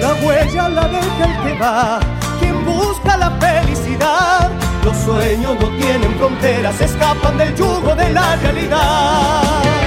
La 0.02 0.14
huella 0.26 0.70
la 0.70 0.88
deja 0.88 1.26
el 1.26 1.44
que 1.44 1.60
va, 1.60 2.00
quien 2.40 2.66
busca 2.66 3.16
la 3.18 3.30
felicidad. 3.32 4.50
Los 4.84 4.98
sueños 4.98 5.56
no 5.62 5.68
tienen 5.78 6.16
fronteras, 6.18 6.82
escapan 6.82 7.38
del 7.38 7.56
yugo 7.56 7.96
de 7.96 8.10
la 8.10 8.36
realidad. 8.38 9.83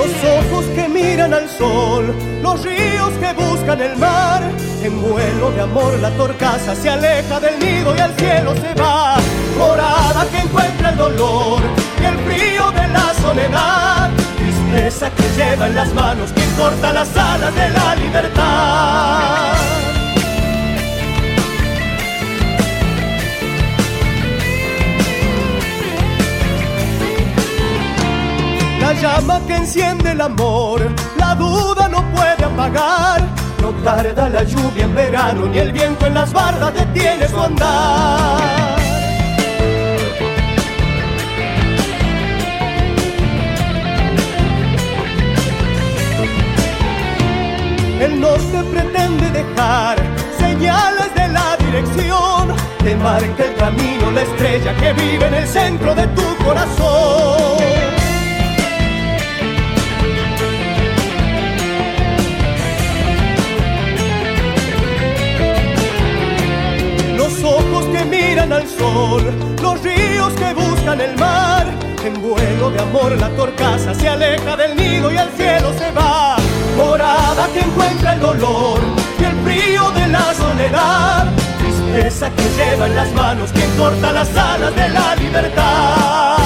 Los 0.00 0.24
ojos 0.24 0.64
que 0.74 0.88
miran 0.88 1.34
al 1.34 1.46
sol, 1.46 2.14
los 2.42 2.62
ríos 2.62 3.12
que 3.20 3.34
buscan 3.34 3.82
el 3.82 3.98
mar. 3.98 4.42
En 4.82 4.98
vuelo 5.02 5.50
de 5.50 5.60
amor 5.60 5.92
la 6.00 6.08
torcaza 6.12 6.74
se 6.74 6.88
aleja 6.88 7.38
del 7.38 7.58
nido 7.58 7.94
y 7.94 8.00
al 8.00 8.14
cielo 8.14 8.54
se 8.54 8.72
va. 8.80 9.16
Morada 9.58 10.26
que 10.30 10.38
encuentra 10.38 10.88
el 10.88 10.96
dolor 10.96 11.60
y 12.00 12.04
el 12.06 12.16
frío 12.20 12.70
de 12.70 12.88
la 12.88 13.12
soledad. 13.20 14.10
Tristeza 14.38 15.10
que 15.10 15.28
lleva 15.36 15.66
en 15.66 15.74
las 15.74 15.92
manos 15.92 16.32
que 16.32 16.44
corta 16.58 16.94
las 16.94 17.14
alas 17.14 17.54
de 17.54 17.68
la 17.68 17.94
libertad. 17.96 19.49
La 28.90 29.00
llama 29.00 29.40
que 29.46 29.54
enciende 29.54 30.10
el 30.10 30.20
amor, 30.20 30.80
la 31.16 31.36
duda 31.36 31.86
no 31.88 32.02
puede 32.10 32.44
apagar. 32.44 33.22
No 33.62 33.70
tarda 33.84 34.28
la 34.28 34.42
lluvia 34.42 34.82
en 34.82 34.94
verano, 34.96 35.46
ni 35.46 35.58
el 35.58 35.70
viento 35.70 36.08
en 36.08 36.14
las 36.14 36.32
bardas 36.32 36.74
detiene 36.74 37.28
su 37.28 37.40
andar. 37.40 38.40
El 48.00 48.20
norte 48.20 48.58
pretende 48.72 49.30
dejar 49.30 49.98
señales 50.36 51.14
de 51.14 51.28
la 51.28 51.56
dirección. 51.58 52.56
Te 52.82 52.96
marca 52.96 53.44
el 53.44 53.54
camino 53.54 54.10
la 54.10 54.22
estrella 54.22 54.74
que 54.78 54.92
vive 54.94 55.26
en 55.28 55.34
el 55.34 55.46
centro 55.46 55.94
de 55.94 56.08
tu 56.08 56.44
corazón. 56.44 57.79
Los 68.80 69.82
ríos 69.82 70.32
que 70.34 70.54
buscan 70.54 71.00
el 71.00 71.16
mar. 71.16 71.66
En 72.04 72.20
vuelo 72.22 72.70
de 72.70 72.80
amor 72.80 73.16
la 73.18 73.28
torcaza 73.36 73.94
se 73.94 74.08
aleja 74.08 74.56
del 74.56 74.76
nido 74.76 75.12
y 75.12 75.16
al 75.16 75.30
cielo 75.30 75.72
se 75.78 75.90
va. 75.90 76.36
Morada 76.76 77.48
que 77.52 77.60
encuentra 77.60 78.14
el 78.14 78.20
dolor 78.20 78.80
y 79.18 79.24
el 79.24 79.36
frío 79.44 79.90
de 79.90 80.08
la 80.08 80.34
soledad. 80.34 81.32
Tristeza 81.58 82.30
que 82.34 82.42
lleva 82.42 82.86
en 82.86 82.96
las 82.96 83.12
manos 83.12 83.52
quien 83.52 83.70
corta 83.76 84.12
las 84.12 84.34
alas 84.36 84.74
de 84.74 84.88
la 84.88 85.16
libertad. 85.16 86.36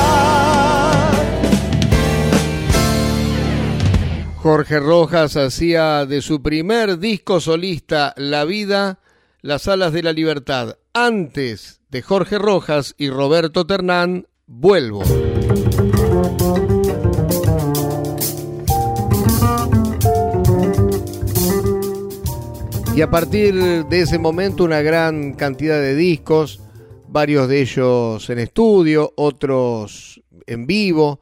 Jorge 4.43 4.79
Rojas 4.79 5.37
hacía 5.39 6.05
de 6.05 6.21
su 6.21 6.43
primer 6.43 6.99
disco 6.99 7.41
solista 7.41 8.13
La 8.19 8.45
vida, 8.45 8.99
las 9.41 9.69
alas 9.69 9.93
de 9.93 10.03
la 10.03 10.13
libertad. 10.13 10.77
Antes 10.97 11.81
de 11.91 12.03
Jorge 12.03 12.39
Rojas 12.39 12.95
y 12.97 13.11
Roberto 13.11 13.67
Ternán, 13.67 14.29
Vuelvo. 14.47 15.03
Y 22.95 23.03
a 23.03 23.11
partir 23.11 23.57
de 23.87 24.01
ese 24.01 24.21
momento 24.21 24.63
una 24.63 24.83
gran 24.83 25.33
cantidad 25.33 25.81
de 25.81 25.97
discos, 25.97 26.61
varios 27.09 27.49
de 27.49 27.63
ellos 27.63 28.31
en 28.31 28.39
estudio, 28.39 29.13
otros 29.17 30.23
en 30.47 30.69
vivo, 30.69 31.21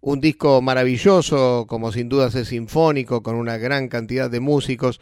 un 0.00 0.20
disco 0.20 0.62
maravilloso 0.62 1.66
como 1.68 1.90
sin 1.90 2.08
dudas 2.08 2.36
es 2.36 2.46
sinfónico, 2.46 3.24
con 3.24 3.34
una 3.34 3.56
gran 3.56 3.88
cantidad 3.88 4.30
de 4.30 4.38
músicos. 4.38 5.00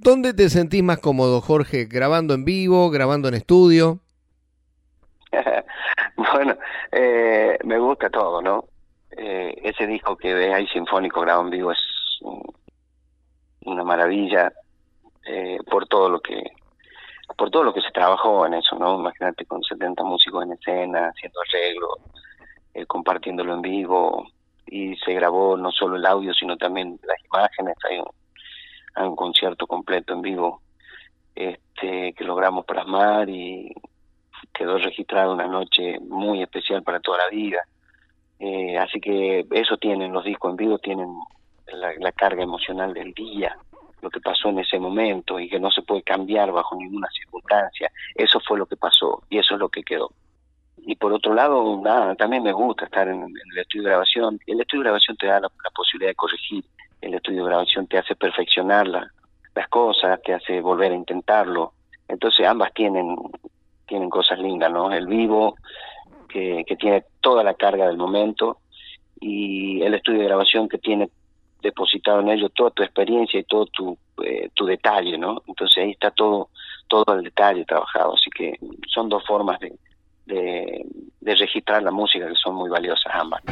¿Dónde 0.00 0.32
te 0.32 0.48
sentís 0.48 0.80
más 0.84 1.00
cómodo, 1.00 1.40
Jorge? 1.40 1.86
¿Grabando 1.86 2.32
en 2.32 2.44
vivo, 2.44 2.88
grabando 2.88 3.26
en 3.26 3.34
estudio? 3.34 3.98
bueno, 6.16 6.56
eh, 6.92 7.58
me 7.64 7.78
gusta 7.80 8.08
todo, 8.08 8.40
¿no? 8.40 8.66
Eh, 9.10 9.58
ese 9.64 9.88
disco 9.88 10.16
que 10.16 10.32
ves 10.34 10.54
ahí 10.54 10.68
sinfónico 10.68 11.20
grabado 11.20 11.46
en 11.46 11.50
vivo 11.50 11.72
es 11.72 11.78
una 13.64 13.82
maravilla 13.82 14.52
eh, 15.26 15.58
por 15.68 15.88
todo 15.88 16.08
lo 16.08 16.20
que 16.20 16.44
por 17.36 17.50
todo 17.50 17.64
lo 17.64 17.74
que 17.74 17.80
se 17.80 17.90
trabajó 17.90 18.46
en 18.46 18.54
eso, 18.54 18.78
¿no? 18.78 19.00
Imagínate 19.00 19.46
con 19.46 19.62
70 19.64 20.04
músicos 20.04 20.44
en 20.44 20.52
escena, 20.52 21.08
haciendo 21.08 21.40
arreglos, 21.40 21.98
eh, 22.74 22.86
compartiéndolo 22.86 23.54
en 23.54 23.62
vivo 23.62 24.28
y 24.66 24.94
se 24.98 25.12
grabó 25.14 25.56
no 25.56 25.72
solo 25.72 25.96
el 25.96 26.06
audio 26.06 26.32
sino 26.34 26.56
también 26.56 27.00
las 27.02 27.16
imágenes, 27.24 27.74
hay 27.90 27.98
un, 27.98 28.06
hay 28.98 29.06
un 29.06 29.16
concierto 29.16 29.66
completo 29.66 30.12
en 30.12 30.22
vivo 30.22 30.60
este 31.34 32.12
que 32.14 32.24
logramos 32.24 32.64
plasmar 32.64 33.28
y 33.28 33.72
quedó 34.52 34.76
registrado 34.78 35.34
una 35.34 35.46
noche 35.46 35.98
muy 36.00 36.42
especial 36.42 36.82
para 36.82 36.98
toda 36.98 37.18
la 37.18 37.28
vida. 37.28 37.60
Eh, 38.40 38.76
así 38.76 39.00
que 39.00 39.46
eso 39.50 39.76
tienen 39.76 40.12
los 40.12 40.24
discos 40.24 40.50
en 40.50 40.56
vivo, 40.56 40.78
tienen 40.78 41.08
la, 41.72 42.12
carga 42.12 42.42
emocional 42.42 42.92
del 42.92 43.12
día, 43.14 43.56
lo 44.02 44.10
que 44.10 44.20
pasó 44.20 44.48
en 44.48 44.58
ese 44.60 44.80
momento 44.80 45.38
y 45.38 45.48
que 45.48 45.60
no 45.60 45.70
se 45.70 45.82
puede 45.82 46.02
cambiar 46.02 46.50
bajo 46.50 46.74
ninguna 46.76 47.08
circunstancia. 47.10 47.90
Eso 48.16 48.40
fue 48.40 48.58
lo 48.58 48.66
que 48.66 48.76
pasó 48.76 49.22
y 49.30 49.38
eso 49.38 49.54
es 49.54 49.60
lo 49.60 49.68
que 49.68 49.84
quedó. 49.84 50.10
Y 50.78 50.96
por 50.96 51.12
otro 51.12 51.34
lado, 51.34 51.80
nada, 51.80 52.16
también 52.16 52.42
me 52.42 52.52
gusta 52.52 52.86
estar 52.86 53.06
en, 53.06 53.22
el 53.22 53.58
estudio 53.58 53.84
de 53.84 53.90
grabación. 53.90 54.40
El 54.46 54.60
estudio 54.60 54.82
de 54.82 54.88
grabación 54.88 55.16
te 55.16 55.26
da 55.26 55.38
la 55.40 55.50
posibilidad 55.74 56.10
de 56.10 56.16
corregir, 56.16 56.64
el 57.00 57.14
estudio 57.14 57.44
de 57.44 57.50
grabación 57.50 57.86
te 57.86 57.98
hace 57.98 58.14
perfeccionar 58.16 58.86
la, 58.86 59.10
las 59.54 59.68
cosas, 59.68 60.20
te 60.22 60.34
hace 60.34 60.60
volver 60.60 60.92
a 60.92 60.96
intentarlo. 60.96 61.72
Entonces 62.08 62.46
ambas 62.46 62.72
tienen 62.72 63.16
tienen 63.86 64.10
cosas 64.10 64.38
lindas, 64.38 64.70
¿no? 64.70 64.92
El 64.92 65.06
vivo, 65.06 65.56
que, 66.28 66.62
que 66.66 66.76
tiene 66.76 67.04
toda 67.20 67.42
la 67.42 67.54
carga 67.54 67.86
del 67.88 67.96
momento, 67.96 68.58
y 69.20 69.82
el 69.82 69.94
estudio 69.94 70.20
de 70.20 70.26
grabación 70.26 70.68
que 70.68 70.78
tiene 70.78 71.08
depositado 71.62 72.20
en 72.20 72.28
ello 72.28 72.50
toda 72.50 72.70
tu 72.70 72.82
experiencia 72.82 73.40
y 73.40 73.44
todo 73.44 73.66
tu, 73.66 73.98
eh, 74.24 74.50
tu 74.54 74.64
detalle, 74.64 75.18
¿no? 75.18 75.42
Entonces 75.46 75.82
ahí 75.82 75.90
está 75.90 76.10
todo, 76.10 76.50
todo 76.86 77.14
el 77.14 77.24
detalle 77.24 77.64
trabajado, 77.64 78.14
así 78.14 78.30
que 78.30 78.54
son 78.86 79.08
dos 79.08 79.24
formas 79.26 79.58
de, 79.58 79.76
de, 80.26 80.86
de 81.20 81.34
registrar 81.34 81.82
la 81.82 81.90
música 81.90 82.28
que 82.28 82.34
son 82.34 82.54
muy 82.54 82.70
valiosas 82.70 83.12
ambas. 83.12 83.42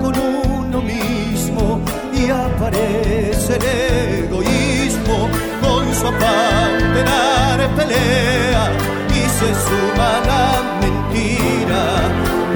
con 0.00 0.14
uno 0.18 0.80
mismo 0.82 1.80
y 2.12 2.30
aparece 2.30 3.56
el 3.56 4.24
egoísmo 4.24 5.28
con 5.62 5.94
su 5.94 6.06
afán 6.06 6.94
de 6.94 7.02
dar 7.04 7.76
pelea 7.76 8.70
y 9.10 9.20
se 9.38 9.48
suma 9.66 10.10
la 10.30 10.46
mentira 10.80 11.84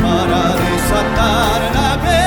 para 0.03 0.41
desatar 0.65 1.61
la 1.75 1.97
guerra. 2.05 2.26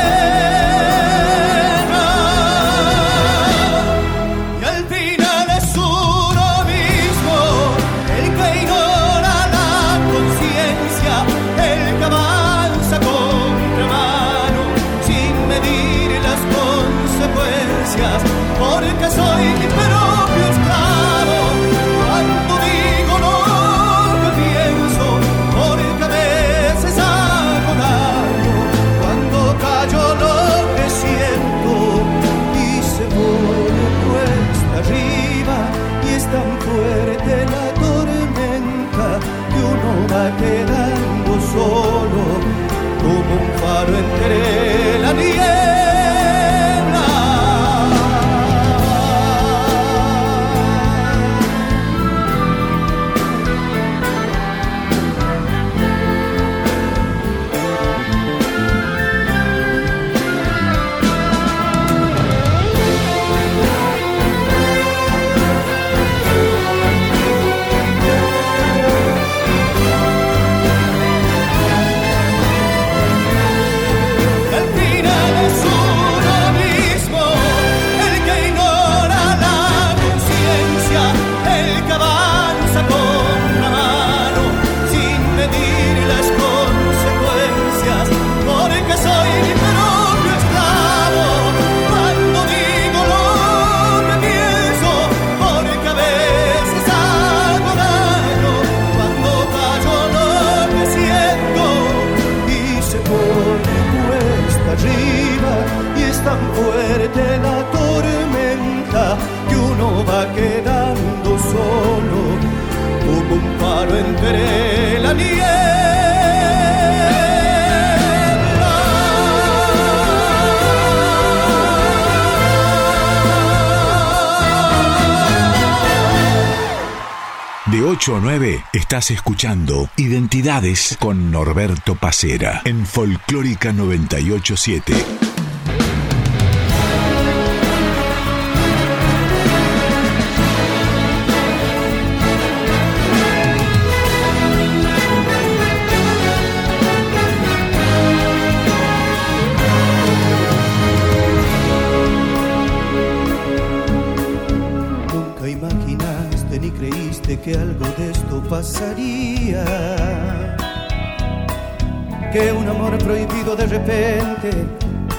Estás 128.99 129.11
escuchando 129.11 129.89
Identidades 129.95 130.97
con 130.99 131.31
Norberto 131.31 131.95
Pacera 131.95 132.61
en 132.65 132.85
Folclórica 132.85 133.71
987. 133.71 135.28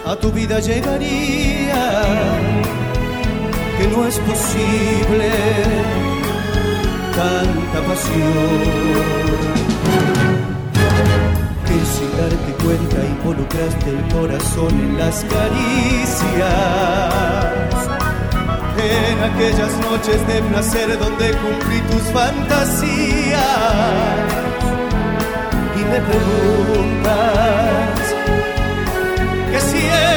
a 0.06 0.16
tu 0.16 0.32
vida 0.32 0.58
llegaría, 0.60 2.02
que 3.78 3.86
no 3.88 4.06
es 4.06 4.18
posible 4.18 5.30
tanta 7.14 7.80
pasión. 7.86 9.00
Que 11.66 11.76
sin 11.94 12.10
darte 12.18 12.52
cuenta 12.64 12.98
involucraste 13.14 13.88
el 13.90 14.02
corazón 14.12 14.72
en 14.80 14.92
las 14.98 15.16
caricias, 15.24 16.50
en 18.78 19.16
aquellas 19.30 19.72
noches 19.90 20.20
de 20.26 20.36
placer 20.50 20.88
donde 20.98 21.26
cumplí 21.42 21.78
tus 21.90 22.04
fantasías. 22.12 23.40
Y 25.76 25.78
me 25.84 26.00
preguntas 26.00 27.99
creciendo. 29.60 30.09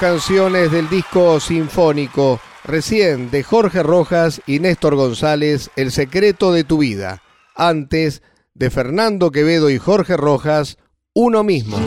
Canciones 0.00 0.70
del 0.72 0.90
disco 0.90 1.40
sinfónico, 1.40 2.38
recién 2.64 3.30
de 3.30 3.42
Jorge 3.42 3.82
Rojas 3.82 4.42
y 4.46 4.60
Néstor 4.60 4.94
González, 4.94 5.70
El 5.74 5.90
secreto 5.90 6.52
de 6.52 6.64
tu 6.64 6.78
vida. 6.78 7.22
Antes, 7.54 8.22
de 8.52 8.68
Fernando 8.68 9.30
Quevedo 9.30 9.70
y 9.70 9.78
Jorge 9.78 10.18
Rojas, 10.18 10.76
Uno 11.14 11.42
mismo. 11.44 11.78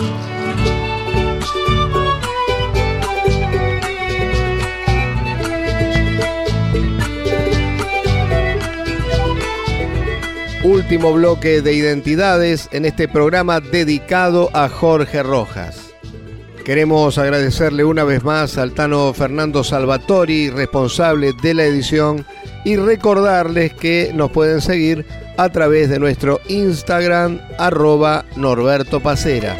Último 10.64 11.14
bloque 11.14 11.62
de 11.62 11.74
identidades 11.74 12.70
en 12.72 12.86
este 12.86 13.08
programa 13.08 13.60
dedicado 13.60 14.50
a 14.54 14.68
Jorge 14.68 15.22
Rojas. 15.22 15.89
Queremos 16.70 17.18
agradecerle 17.18 17.84
una 17.84 18.04
vez 18.04 18.24
más 18.24 18.60
al 18.60 18.74
Tano 18.74 19.12
Fernando 19.12 19.64
Salvatori, 19.64 20.52
responsable 20.52 21.34
de 21.34 21.56
la 21.56 21.64
edición, 21.64 22.28
y 22.64 22.76
recordarles 22.76 23.74
que 23.74 24.12
nos 24.14 24.30
pueden 24.30 24.62
seguir 24.62 25.04
a 25.36 25.50
través 25.50 25.90
de 25.90 25.98
nuestro 25.98 26.40
Instagram, 26.48 27.42
arroba 27.58 28.24
Norberto 28.36 29.00
Pacera. 29.00 29.58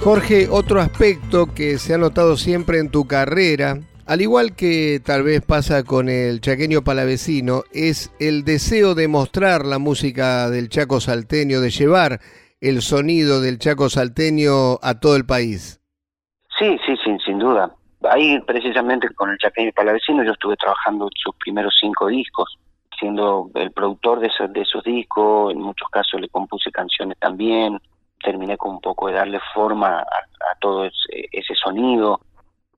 Jorge, 0.00 0.48
otro 0.50 0.82
aspecto 0.82 1.54
que 1.54 1.78
se 1.78 1.94
ha 1.94 1.98
notado 1.98 2.36
siempre 2.36 2.80
en 2.80 2.90
tu 2.90 3.06
carrera, 3.06 3.80
al 4.08 4.22
igual 4.22 4.56
que 4.56 5.00
tal 5.04 5.22
vez 5.22 5.44
pasa 5.44 5.84
con 5.84 6.08
el 6.08 6.40
chaqueño 6.40 6.82
palavecino, 6.82 7.64
es 7.74 8.10
el 8.18 8.42
deseo 8.42 8.94
de 8.94 9.06
mostrar 9.06 9.66
la 9.66 9.78
música 9.78 10.48
del 10.48 10.70
Chaco 10.70 10.98
salteño, 10.98 11.60
de 11.60 11.68
llevar 11.68 12.18
el 12.62 12.80
sonido 12.80 13.42
del 13.42 13.58
Chaco 13.58 13.90
salteño 13.90 14.78
a 14.80 14.98
todo 14.98 15.14
el 15.14 15.26
país. 15.26 15.82
Sí, 16.58 16.78
sí, 16.86 16.96
sin, 17.04 17.18
sin 17.20 17.38
duda. 17.38 17.70
Ahí 18.10 18.40
precisamente 18.46 19.10
con 19.10 19.28
el 19.28 19.36
Chaqueño 19.36 19.72
Palavecino 19.72 20.24
yo 20.24 20.32
estuve 20.32 20.56
trabajando 20.56 21.10
sus 21.14 21.36
primeros 21.36 21.76
cinco 21.78 22.06
discos, 22.06 22.58
siendo 22.98 23.50
el 23.56 23.72
productor 23.72 24.20
de 24.20 24.28
esos, 24.28 24.50
de 24.54 24.62
esos 24.62 24.82
discos, 24.84 25.52
en 25.52 25.60
muchos 25.60 25.88
casos 25.90 26.18
le 26.18 26.30
compuse 26.30 26.70
canciones 26.70 27.18
también, 27.18 27.78
terminé 28.24 28.56
con 28.56 28.70
un 28.76 28.80
poco 28.80 29.08
de 29.08 29.14
darle 29.14 29.38
forma 29.52 29.98
a, 29.98 30.00
a 30.00 30.58
todo 30.60 30.86
ese, 30.86 31.28
ese 31.30 31.54
sonido, 31.54 32.22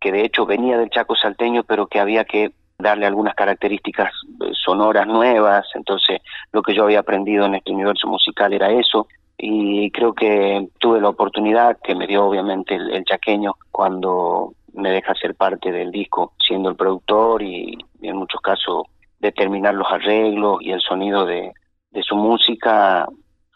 que 0.00 0.12
de 0.12 0.24
hecho 0.24 0.46
venía 0.46 0.78
del 0.78 0.90
Chaco 0.90 1.14
salteño, 1.14 1.64
pero 1.64 1.86
que 1.86 2.00
había 2.00 2.24
que 2.24 2.52
darle 2.78 3.06
algunas 3.06 3.34
características 3.34 4.10
eh, 4.40 4.50
sonoras 4.52 5.06
nuevas, 5.06 5.66
entonces 5.74 6.20
lo 6.52 6.62
que 6.62 6.74
yo 6.74 6.84
había 6.84 7.00
aprendido 7.00 7.44
en 7.44 7.56
este 7.56 7.72
universo 7.72 8.08
musical 8.08 8.52
era 8.52 8.70
eso, 8.70 9.06
y 9.36 9.90
creo 9.90 10.12
que 10.12 10.68
tuve 10.78 11.00
la 11.00 11.08
oportunidad 11.08 11.78
que 11.82 11.94
me 11.94 12.06
dio 12.06 12.24
obviamente 12.24 12.74
el, 12.74 13.04
chaqueño 13.04 13.54
cuando 13.70 14.52
me 14.74 14.90
deja 14.90 15.14
ser 15.14 15.34
parte 15.34 15.72
del 15.72 15.90
disco, 15.90 16.32
siendo 16.38 16.68
el 16.68 16.76
productor 16.76 17.42
y, 17.42 17.76
y 18.00 18.08
en 18.08 18.16
muchos 18.16 18.40
casos 18.40 18.84
determinar 19.18 19.74
los 19.74 19.90
arreglos 19.90 20.58
y 20.60 20.72
el 20.72 20.80
sonido 20.80 21.24
de, 21.24 21.52
de 21.90 22.02
su 22.02 22.16
música, 22.16 23.06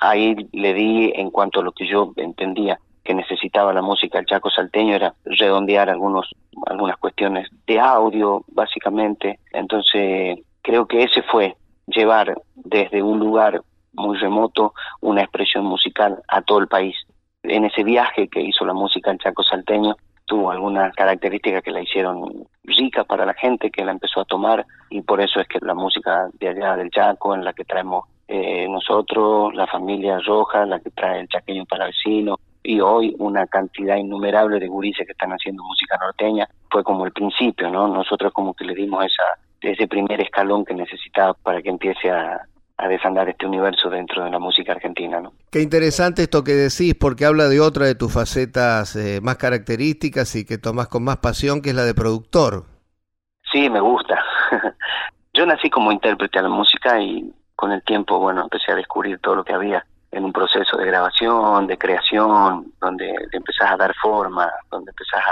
ahí 0.00 0.36
le 0.52 0.74
di 0.74 1.12
en 1.14 1.30
cuanto 1.30 1.60
a 1.60 1.62
lo 1.62 1.72
que 1.72 1.86
yo 1.86 2.12
entendía 2.16 2.78
que 3.04 3.14
necesitaba 3.14 3.72
la 3.72 3.82
música 3.82 4.18
del 4.18 4.26
Chaco 4.26 4.50
salteño 4.50 4.94
era 4.94 5.14
redondear 5.24 5.90
algunos 5.90 6.30
algunas 6.66 6.96
cuestiones 6.96 7.48
de 7.66 7.78
audio 7.78 8.44
básicamente. 8.48 9.38
Entonces 9.52 10.38
creo 10.62 10.86
que 10.86 11.02
ese 11.02 11.22
fue 11.22 11.56
llevar 11.86 12.34
desde 12.54 13.02
un 13.02 13.18
lugar 13.18 13.60
muy 13.92 14.16
remoto 14.16 14.74
una 15.00 15.22
expresión 15.22 15.64
musical 15.64 16.22
a 16.28 16.42
todo 16.42 16.58
el 16.58 16.68
país. 16.68 16.96
En 17.42 17.64
ese 17.64 17.84
viaje 17.84 18.28
que 18.28 18.40
hizo 18.40 18.64
la 18.64 18.72
música 18.72 19.10
del 19.10 19.20
Chaco 19.20 19.42
salteño 19.42 19.96
tuvo 20.26 20.50
algunas 20.50 20.94
características 20.94 21.62
que 21.62 21.70
la 21.70 21.82
hicieron 21.82 22.46
rica 22.64 23.04
para 23.04 23.26
la 23.26 23.34
gente 23.34 23.70
que 23.70 23.84
la 23.84 23.92
empezó 23.92 24.20
a 24.22 24.24
tomar 24.24 24.64
y 24.88 25.02
por 25.02 25.20
eso 25.20 25.38
es 25.38 25.46
que 25.46 25.58
la 25.60 25.74
música 25.74 26.28
de 26.40 26.48
allá 26.48 26.76
del 26.76 26.90
Chaco 26.90 27.34
en 27.34 27.44
la 27.44 27.52
que 27.52 27.64
traemos 27.64 28.06
eh, 28.26 28.66
nosotros, 28.68 29.54
la 29.54 29.66
familia 29.66 30.18
Roja, 30.18 30.64
la 30.64 30.80
que 30.80 30.90
trae 30.90 31.20
el 31.20 31.28
chaqueño 31.28 31.66
para 31.66 31.86
vecino, 31.86 32.38
y 32.64 32.80
hoy 32.80 33.14
una 33.18 33.46
cantidad 33.46 33.96
innumerable 33.96 34.58
de 34.58 34.66
gurises 34.66 35.06
que 35.06 35.12
están 35.12 35.30
haciendo 35.30 35.62
música 35.62 35.98
norteña, 36.00 36.48
fue 36.70 36.82
como 36.82 37.04
el 37.04 37.12
principio, 37.12 37.70
¿no? 37.70 37.86
Nosotros 37.86 38.32
como 38.32 38.54
que 38.54 38.64
le 38.64 38.74
dimos 38.74 39.04
esa, 39.04 39.38
ese 39.60 39.86
primer 39.86 40.20
escalón 40.22 40.64
que 40.64 40.74
necesitaba 40.74 41.34
para 41.34 41.60
que 41.60 41.68
empiece 41.68 42.10
a, 42.10 42.40
a 42.78 42.88
desandar 42.88 43.28
este 43.28 43.46
universo 43.46 43.90
dentro 43.90 44.24
de 44.24 44.30
la 44.30 44.38
música 44.38 44.72
argentina, 44.72 45.20
¿no? 45.20 45.34
Qué 45.52 45.60
interesante 45.60 46.22
esto 46.22 46.42
que 46.42 46.52
decís, 46.52 46.94
porque 46.98 47.26
habla 47.26 47.48
de 47.48 47.60
otra 47.60 47.84
de 47.84 47.94
tus 47.94 48.12
facetas 48.12 48.96
eh, 48.96 49.20
más 49.22 49.36
características 49.36 50.34
y 50.34 50.46
que 50.46 50.56
tomás 50.56 50.88
con 50.88 51.04
más 51.04 51.18
pasión, 51.18 51.60
que 51.60 51.70
es 51.70 51.76
la 51.76 51.84
de 51.84 51.94
productor. 51.94 52.64
Sí, 53.52 53.68
me 53.68 53.80
gusta. 53.80 54.18
Yo 55.34 55.44
nací 55.44 55.68
como 55.68 55.92
intérprete 55.92 56.38
a 56.38 56.42
la 56.42 56.48
música 56.48 56.98
y 56.98 57.30
con 57.54 57.72
el 57.72 57.82
tiempo, 57.82 58.18
bueno, 58.18 58.42
empecé 58.42 58.72
a 58.72 58.76
descubrir 58.76 59.18
todo 59.18 59.36
lo 59.36 59.44
que 59.44 59.52
había 59.52 59.84
en 60.14 60.24
un 60.24 60.32
proceso 60.32 60.76
de 60.76 60.86
grabación, 60.86 61.66
de 61.66 61.76
creación, 61.76 62.72
donde 62.80 63.06
le 63.06 63.36
empezás 63.36 63.72
a 63.72 63.76
dar 63.76 63.94
forma, 64.00 64.50
donde 64.70 64.90
empezás 64.90 65.22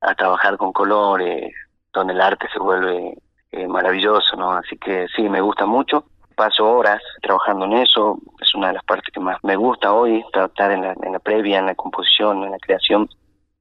a 0.00 0.14
trabajar 0.14 0.56
con 0.56 0.72
colores, 0.72 1.52
donde 1.92 2.12
el 2.12 2.20
arte 2.20 2.46
se 2.52 2.58
vuelve 2.58 3.14
eh, 3.52 3.68
maravilloso, 3.68 4.36
¿no? 4.36 4.50
Así 4.52 4.76
que 4.76 5.06
sí, 5.14 5.28
me 5.28 5.40
gusta 5.40 5.64
mucho. 5.64 6.04
Paso 6.34 6.68
horas 6.68 7.00
trabajando 7.22 7.66
en 7.66 7.74
eso, 7.74 8.18
es 8.40 8.52
una 8.56 8.66
de 8.68 8.74
las 8.74 8.84
partes 8.84 9.14
que 9.14 9.20
más 9.20 9.38
me 9.44 9.54
gusta 9.54 9.92
hoy, 9.92 10.24
estar 10.34 10.72
en 10.72 10.82
la, 10.82 10.94
en 11.00 11.12
la 11.12 11.20
previa, 11.20 11.60
en 11.60 11.66
la 11.66 11.76
composición, 11.76 12.42
en 12.42 12.50
la 12.50 12.58
creación, 12.58 13.08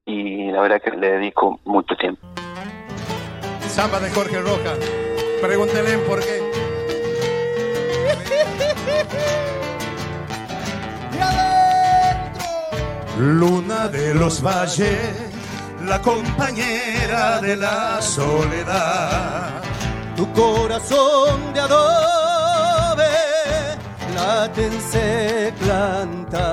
y 0.05 0.49
la 0.49 0.61
verdad 0.61 0.81
que 0.81 0.89
le 0.89 1.11
dedico 1.11 1.59
mucho 1.65 1.95
tiempo. 1.95 2.25
Samba 3.59 3.99
de 3.99 4.09
Jorge 4.09 4.41
Roja, 4.41 4.73
pregúntele 5.41 5.99
por 5.99 6.19
qué. 6.21 6.41
Luna 13.17 13.87
de 13.87 14.13
los 14.13 14.41
valles, 14.41 15.15
la 15.85 16.01
compañera 16.01 17.39
de 17.39 17.55
la 17.55 18.01
soledad. 18.01 19.61
Tu 20.15 20.31
corazón 20.33 21.53
de 21.53 21.59
adobe 21.59 23.13
late 24.15 24.65
en 24.67 24.81
seclanta. 24.81 26.47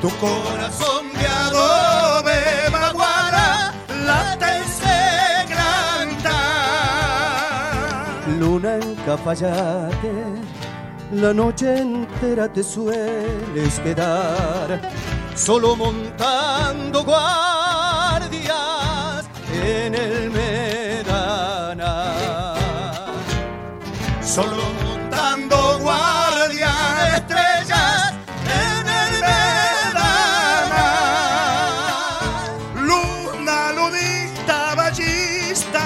Tu 0.00 0.08
corazón 0.18 1.12
de 1.18 1.26
adobe 1.26 2.40
maguara 2.70 3.72
late 4.06 4.46
en 4.58 4.64
seclanta. 4.84 6.38
Luna 8.38 8.76
en 8.76 8.94
Cafayate, 9.06 10.14
la 11.12 11.32
noche 11.32 11.78
entera 11.78 12.48
te 12.52 12.62
sueles 12.62 13.80
quedar, 13.80 14.80
solo 15.34 15.74
montando 15.74 17.02
guardias 17.04 18.58
en 19.52 19.94
el 19.94 20.30
Medana. 20.30 22.14
Solo 24.22 24.62
montando 24.84 25.78
guardia 25.80 26.70
estrellas 27.16 28.12
en 28.44 28.86
el 28.86 29.20
Medana. 29.20 30.88
Luna, 32.74 33.72
lunita, 33.72 34.74
ballista. 34.76 35.84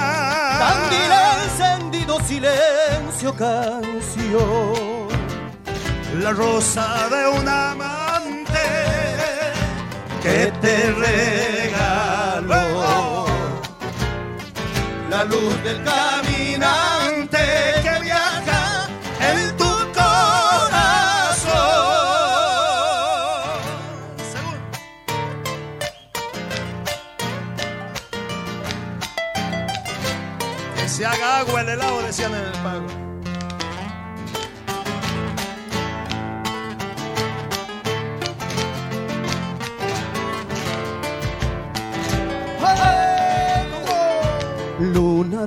Candil 0.59 1.13
encendido, 1.45 2.21
silencio, 2.21 3.33
canción. 3.37 4.72
La 6.23 6.31
rosa 6.31 7.09
de 7.09 7.29
un 7.41 7.49
amante 7.49 8.69
que 10.23 10.53
te 10.61 10.93
regaló. 10.93 12.57
La 15.11 15.25
luz 15.25 15.63
del 15.65 15.83
caminante 15.83 17.39
que 17.83 17.99
viaja 18.03 18.89
en 19.21 19.57
tu 19.57 19.73
corazón. 19.99 20.13
Que 30.77 30.89
se 30.89 31.05
haga 31.05 31.39
agua 31.41 31.63
el 31.63 31.69
helado, 31.71 32.01
decían 32.03 32.33
en 32.33 32.45
el 32.45 32.53
pago. 32.63 32.92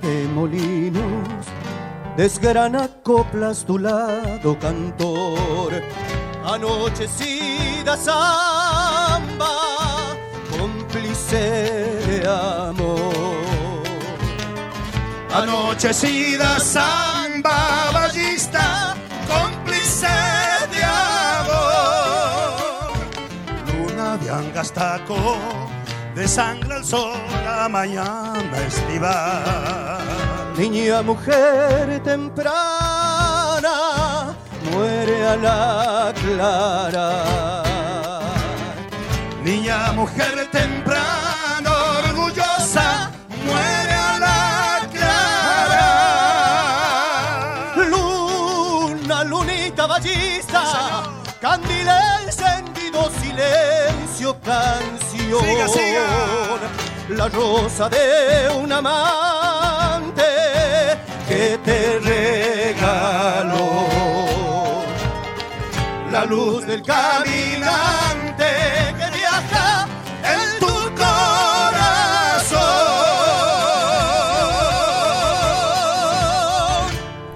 De 0.02 0.28
molinos, 0.28 1.46
desgrana 2.18 2.90
coplas 3.02 3.64
tu 3.66 3.78
lado 3.78 4.60
cantor, 4.60 5.72
anochecida 6.44 7.96
samba, 7.96 9.56
cómplice 10.52 11.38
de 12.08 12.28
amor. 12.28 13.84
Anochecida 15.34 16.60
samba 16.60 17.92
ballista, 17.94 18.96
cómplice 19.30 20.08
de 20.72 20.84
amor. 20.84 22.56
Luna 23.66 24.18
de 24.18 24.30
angastaco, 24.30 25.38
desangra 26.16 26.78
el 26.78 26.86
sol 26.86 27.20
la 27.44 27.68
mañana 27.70 28.58
estival. 28.66 30.02
Niña 30.58 31.02
mujer 31.02 32.02
temprana, 32.04 33.76
muere 34.72 35.28
a 35.28 35.36
la 35.36 36.14
clara. 36.14 37.64
Niña 39.44 39.92
mujer 39.92 40.50
temprano, 40.52 41.72
orgullosa, 42.08 43.12
muere 43.46 43.94
a 43.94 44.20
la 44.26 44.88
clara. 44.94 45.92
Luna, 47.90 49.24
lunita 49.26 49.86
ballista, 49.86 51.04
candil 51.42 51.88
encendido, 52.24 53.12
silencio, 53.22 54.36
canción. 55.40 55.68
Siga, 55.68 55.68
siga. 55.68 56.06
La 57.10 57.30
rosa 57.30 57.90
de 57.90 58.50
un 58.58 58.72
amante 58.72 60.24
que 61.28 61.60
te 61.64 62.00
regaló. 62.00 63.86
La 66.12 66.26
luz 66.26 66.66
del 66.66 66.82
caminante 66.82 68.46
que 68.98 69.18
viaja 69.18 69.88
en 70.24 70.60
tu 70.60 70.74
corazón. 70.96 72.56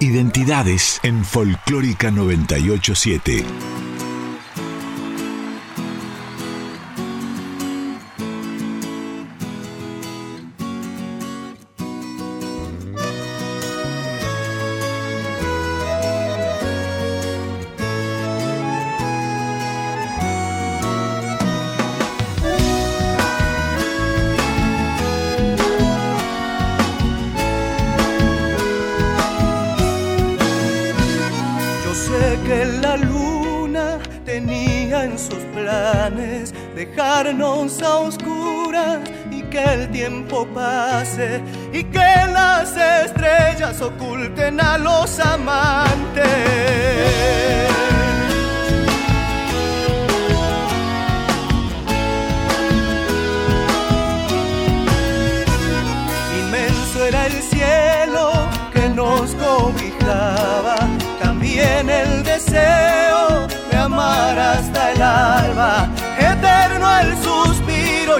Identidades 0.00 0.98
en 1.02 1.24
Folclórica 1.24 2.10
987. 2.10 3.79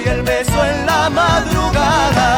Y 0.05 0.09
el 0.09 0.23
beso 0.23 0.65
en 0.65 0.87
la 0.87 1.11
madrugada. 1.11 2.31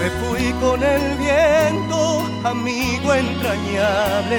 Me 0.00 0.08
fui 0.20 0.52
con 0.60 0.82
el 0.82 1.16
viento, 1.16 2.22
amigo 2.44 3.14
entrañable. 3.14 4.38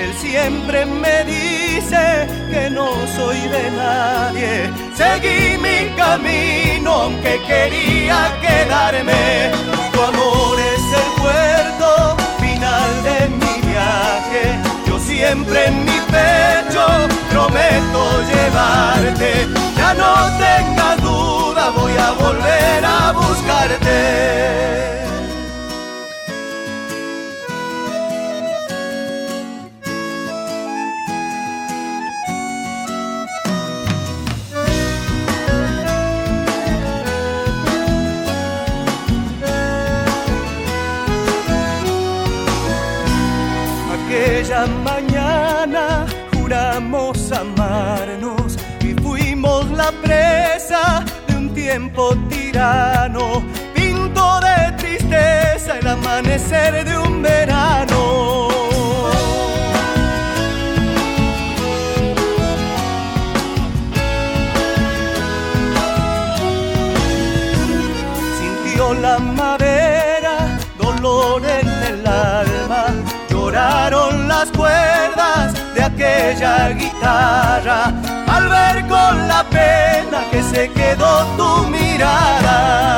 Él 0.00 0.12
siempre 0.20 0.86
me 0.86 1.24
dice 1.24 2.28
que 2.50 2.70
no 2.70 2.88
soy 3.16 3.40
de 3.48 3.70
nadie. 3.72 4.70
Seguí 4.94 5.58
mi 5.58 5.90
camino, 5.96 6.90
aunque 7.02 7.40
quería 7.46 8.32
quedarme. 8.40 9.50
Tu 9.92 10.00
amor 10.02 10.58
es 10.60 10.84
el 11.00 11.07
siempre 15.18 15.66
en 15.66 15.84
mi 15.84 15.98
pecho, 16.14 16.86
prometo 17.28 18.22
llevarte, 18.30 19.48
ya 19.76 19.92
no 19.94 20.12
tengas 20.38 21.02
duda, 21.02 21.70
voy 21.70 21.92
a 21.96 22.12
volver 22.12 22.84
a 22.84 23.12
buscarte. 23.12 25.07
Tiempo 51.68 52.16
tirano. 52.30 53.42
Pinto 53.74 54.40
de 54.40 54.72
tristeza 54.78 55.78
el 55.78 55.86
amanecer 55.86 56.82
de 56.82 56.96
un 56.96 57.20
verano. 57.20 58.48
Sintió 68.38 68.94
la 68.94 69.18
madera, 69.18 70.58
dolor 70.78 71.42
en 71.44 71.68
el 71.90 72.06
alma, 72.06 72.86
lloraron 73.28 74.26
las 74.26 74.48
cuerdas 74.52 75.52
de 75.74 75.82
aquella 75.82 76.70
guitarra 76.70 77.92
al 78.26 78.48
ver 78.48 78.86
con 78.86 79.28
la 79.28 79.44
que 80.30 80.42
se 80.42 80.70
quedó 80.70 81.24
tu 81.36 81.68
mirada. 81.68 82.88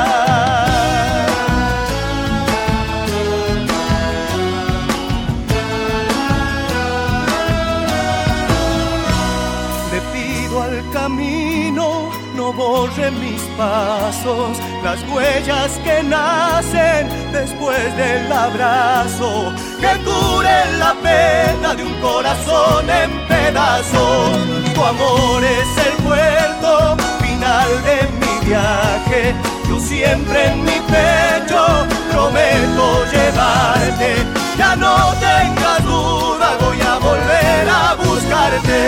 Le 9.91 10.01
pido 10.13 10.63
al 10.63 10.91
camino, 10.91 12.09
no 12.35 12.53
borre 12.53 13.11
mis 13.11 13.41
pasos, 13.57 14.57
las 14.83 14.99
huellas 15.09 15.71
que 15.83 16.03
nacen 16.03 17.09
después 17.31 17.95
del 17.97 18.31
abrazo, 18.31 19.53
que 19.79 19.91
curen 20.03 20.79
la 20.79 20.93
pena 21.01 21.75
de 21.75 21.83
un 21.83 21.93
corazón 22.01 22.89
en 22.89 23.11
pedazos. 23.27 24.37
Tu 24.73 24.83
amor 24.83 25.43
es 25.43 25.87
el 25.87 25.93
puerto 26.03 27.00
de 27.59 28.07
mi 28.19 28.33
viaje. 28.47 29.35
Yo 29.67 29.79
siempre 29.79 30.47
en 30.47 30.63
mi 30.63 30.79
pecho 30.89 31.85
prometo 32.11 33.05
llevarte. 33.11 34.15
Ya 34.57 34.75
no 34.75 35.13
tengas 35.19 35.83
duda, 35.83 36.57
voy 36.59 36.81
a 36.81 36.97
volver 36.99 37.69
a 37.69 37.95
buscarte. 37.95 38.79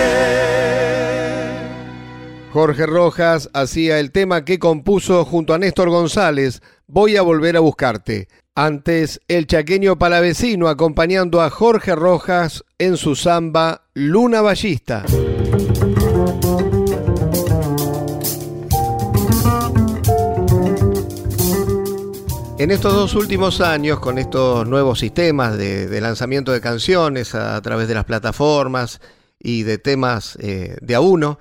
Jorge 2.52 2.86
Rojas 2.86 3.50
hacía 3.54 4.00
el 4.00 4.12
tema 4.12 4.46
que 4.46 4.60
compuso 4.60 5.26
junto 5.26 5.54
a 5.54 5.58
Néstor 5.58 5.90
González, 5.90 6.62
Voy 6.88 7.18
a 7.18 7.24
volver 7.24 7.58
a 7.58 7.60
buscarte. 7.60 8.28
Antes, 8.54 9.20
el 9.28 9.48
chaqueño 9.48 9.98
palavecino 9.98 10.68
acompañando 10.68 11.42
a 11.42 11.50
Jorge 11.50 11.96
Rojas 11.96 12.64
en 12.78 12.98
su 12.98 13.16
samba 13.16 13.88
Luna 13.96 14.42
Ballista. 14.42 15.04
En 22.60 22.70
estos 22.70 22.94
dos 22.94 23.16
últimos 23.16 23.62
años, 23.62 24.00
con 24.00 24.20
estos 24.20 24.68
nuevos 24.68 25.00
sistemas 25.00 25.58
de, 25.58 26.00
lanzamiento 26.00 26.52
de 26.52 26.62
canciones 26.62 27.34
a, 27.34 27.60
través 27.64 27.88
de 27.88 27.96
las 27.96 28.06
plataformas 28.06 29.02
y 29.40 29.64
de 29.64 29.80
temas 29.80 30.38
eh, 30.40 30.78
de 30.80 30.96
a 30.96 31.02
uno, 31.02 31.40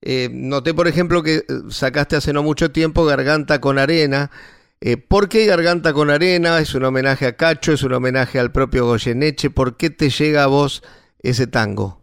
eh, 0.00 0.28
noté, 0.32 0.72
por 0.72 0.86
ejemplo, 0.86 1.24
que 1.24 1.38
eh, 1.38 1.42
sacaste 1.70 2.14
hace 2.14 2.32
no 2.32 2.44
mucho 2.44 2.70
tiempo 2.70 3.04
Garganta 3.04 3.60
con 3.60 3.78
Arena. 3.78 4.30
¿Por 5.08 5.30
qué 5.30 5.46
Garganta 5.46 5.92
con 5.94 6.10
Arena? 6.10 6.58
¿Es 6.58 6.74
un 6.74 6.84
homenaje 6.84 7.26
a 7.26 7.36
Cacho? 7.36 7.72
¿Es 7.72 7.82
un 7.82 7.94
homenaje 7.94 8.38
al 8.38 8.52
propio 8.52 8.84
Goyeneche? 8.84 9.48
¿Por 9.48 9.78
qué 9.78 9.88
te 9.88 10.10
llega 10.10 10.44
a 10.44 10.46
vos 10.46 10.82
ese 11.22 11.46
tango? 11.46 12.00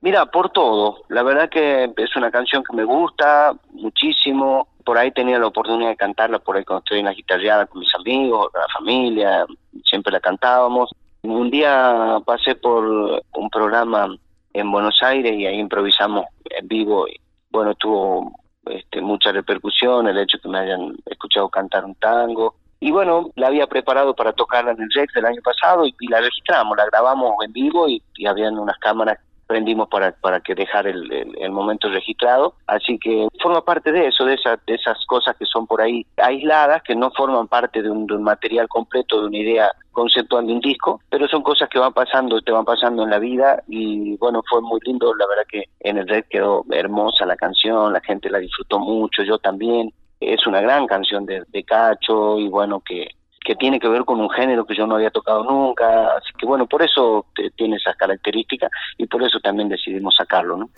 Mira, 0.00 0.26
por 0.26 0.50
todo. 0.50 0.98
La 1.08 1.22
verdad 1.22 1.48
que 1.48 1.84
es 1.84 2.16
una 2.16 2.30
canción 2.30 2.62
que 2.68 2.76
me 2.76 2.84
gusta 2.84 3.54
muchísimo. 3.72 4.68
Por 4.88 4.96
ahí 4.96 5.10
tenía 5.10 5.38
la 5.38 5.48
oportunidad 5.48 5.90
de 5.90 5.96
cantarla, 5.96 6.38
por 6.38 6.56
ahí 6.56 6.64
cuando 6.64 6.78
estoy 6.78 7.00
en 7.00 7.04
la 7.04 7.12
guitarreada 7.12 7.66
con 7.66 7.80
mis 7.80 7.94
amigos, 7.94 8.48
la 8.54 8.66
familia, 8.72 9.44
siempre 9.84 10.10
la 10.10 10.18
cantábamos. 10.18 10.90
Un 11.20 11.50
día 11.50 12.16
pasé 12.24 12.54
por 12.54 12.86
un 12.86 13.50
programa 13.50 14.16
en 14.54 14.72
Buenos 14.72 14.98
Aires 15.02 15.34
y 15.38 15.44
ahí 15.44 15.58
improvisamos 15.58 16.24
en 16.44 16.66
vivo 16.66 17.06
bueno, 17.50 17.74
tuvo 17.74 18.32
este, 18.64 19.02
mucha 19.02 19.30
repercusión 19.30 20.08
el 20.08 20.16
hecho 20.16 20.38
que 20.42 20.48
me 20.48 20.60
hayan 20.60 20.96
escuchado 21.04 21.50
cantar 21.50 21.84
un 21.84 21.94
tango. 21.96 22.54
Y 22.80 22.90
bueno, 22.90 23.28
la 23.36 23.48
había 23.48 23.66
preparado 23.66 24.14
para 24.14 24.32
tocarla 24.32 24.70
en 24.70 24.80
el 24.80 24.88
Rex 24.94 25.12
del 25.12 25.26
año 25.26 25.42
pasado 25.44 25.84
y, 25.84 25.94
y 26.00 26.08
la 26.08 26.22
registramos, 26.22 26.74
la 26.78 26.86
grabamos 26.86 27.34
en 27.44 27.52
vivo 27.52 27.90
y, 27.90 28.02
y 28.16 28.24
habían 28.24 28.58
unas 28.58 28.78
cámaras 28.78 29.18
prendimos 29.48 29.88
para, 29.88 30.12
para 30.12 30.40
que 30.40 30.54
dejar 30.54 30.86
el, 30.86 31.10
el, 31.12 31.50
momento 31.50 31.88
registrado. 31.88 32.54
Así 32.66 32.98
que 32.98 33.26
forma 33.42 33.64
parte 33.64 33.90
de 33.90 34.06
eso, 34.06 34.24
de, 34.24 34.34
esa, 34.34 34.60
de 34.66 34.74
esas 34.74 35.04
cosas 35.06 35.34
que 35.36 35.46
son 35.46 35.66
por 35.66 35.80
ahí 35.80 36.06
aisladas, 36.18 36.82
que 36.82 36.94
no 36.94 37.10
forman 37.10 37.48
parte 37.48 37.82
de 37.82 37.90
un, 37.90 38.06
material 38.22 38.68
completo, 38.68 39.20
de 39.20 39.26
una 39.28 39.38
idea 39.38 39.72
conceptual 39.90 40.46
de 40.46 40.52
un 40.52 40.60
disco, 40.60 41.00
pero 41.08 41.26
son 41.26 41.42
cosas 41.42 41.68
que 41.68 41.78
van 41.78 41.92
pasando, 41.92 42.40
te 42.42 42.52
van 42.52 42.64
pasando 42.64 43.02
en 43.02 43.10
la 43.10 43.18
vida 43.18 43.62
y 43.66 44.16
bueno, 44.18 44.42
fue 44.48 44.60
muy 44.60 44.78
lindo, 44.84 45.12
la 45.14 45.26
verdad 45.26 45.44
que 45.48 45.64
en 45.80 45.98
el 45.98 46.06
red 46.06 46.24
quedó 46.30 46.64
hermosa 46.70 47.26
la 47.26 47.36
canción, 47.36 47.92
la 47.92 48.00
gente 48.00 48.30
la 48.30 48.38
disfrutó 48.38 48.78
mucho, 48.78 49.22
yo 49.22 49.38
también. 49.38 49.92
Es 50.20 50.46
una 50.48 50.60
gran 50.60 50.86
canción 50.88 51.24
de 51.26 51.64
Cacho 51.64 52.38
y 52.40 52.48
bueno, 52.48 52.82
que, 52.84 53.08
que 53.48 53.56
tiene 53.56 53.80
que 53.80 53.88
ver 53.88 54.04
con 54.04 54.20
un 54.20 54.28
género 54.28 54.66
que 54.66 54.76
yo 54.76 54.86
no 54.86 54.96
había 54.96 55.10
tocado 55.10 55.42
nunca, 55.42 56.18
así 56.18 56.34
que 56.38 56.44
bueno, 56.44 56.66
por 56.66 56.82
eso 56.82 57.24
tiene 57.56 57.76
esas 57.76 57.96
características 57.96 58.70
y 58.98 59.06
por 59.06 59.22
eso 59.22 59.40
también 59.40 59.70
decidimos 59.70 60.14
sacarlo, 60.16 60.58
¿no? 60.58 60.68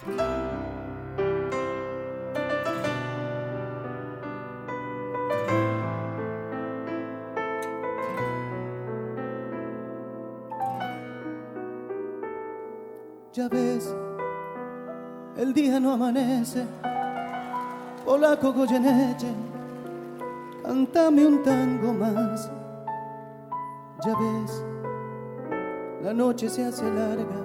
Ya 13.33 13.49
ves, 13.49 13.97
el 15.37 15.53
día 15.53 15.81
no 15.81 15.95
amanece, 15.95 16.65
polaco 18.05 18.53
Goyeneche, 18.53 19.35
cántame 20.63 21.27
un 21.27 21.43
tango 21.43 21.93
más. 21.95 22.60
Ya 24.07 24.17
ves, 24.17 24.65
la 26.03 26.15
noche 26.15 26.49
se 26.49 26.65
hace 26.65 26.85
larga, 26.85 27.37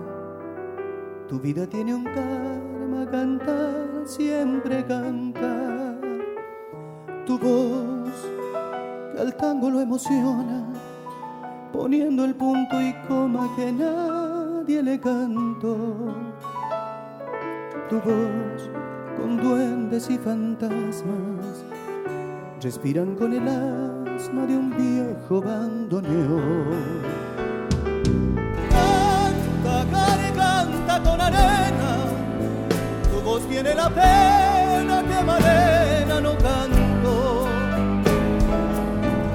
tu 1.27 1.37
vida 1.37 1.67
tiene 1.67 1.93
un 1.93 2.05
karma, 2.05 3.11
cantar, 3.11 4.03
siempre 4.05 4.85
cantar. 4.85 5.99
Tu 7.25 7.37
voz, 7.37 8.31
que 9.11 9.19
al 9.19 9.35
tango 9.35 9.69
lo 9.69 9.81
emociona, 9.81 10.65
poniendo 11.73 12.23
el 12.23 12.35
punto 12.35 12.81
y 12.81 12.93
coma 13.05 13.49
que 13.57 13.73
nadie 13.73 14.81
le 14.81 14.97
cantó. 14.97 15.75
Tu 17.89 17.95
voz, 17.95 18.69
con 19.17 19.35
duendes 19.43 20.09
y 20.09 20.17
fantasmas, 20.17 21.65
respiran 22.61 23.13
con 23.15 23.33
el 23.33 23.45
de 24.17 24.55
un 24.55 24.69
viejo 24.71 25.41
bandoneón. 25.41 27.01
Canta, 28.69 29.83
garganta 29.91 31.03
con 31.03 31.19
arena, 31.19 31.97
tu 33.11 33.21
voz 33.21 33.45
tiene 33.49 33.75
la 33.75 33.89
pena 33.89 35.03
que 35.03 35.21
Malena 35.21 36.21
no 36.21 36.37
canto. 36.37 37.47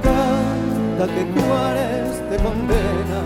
Canta 0.02 1.06
que 1.14 1.30
Juárez 1.34 2.30
te 2.30 2.36
condena 2.38 3.20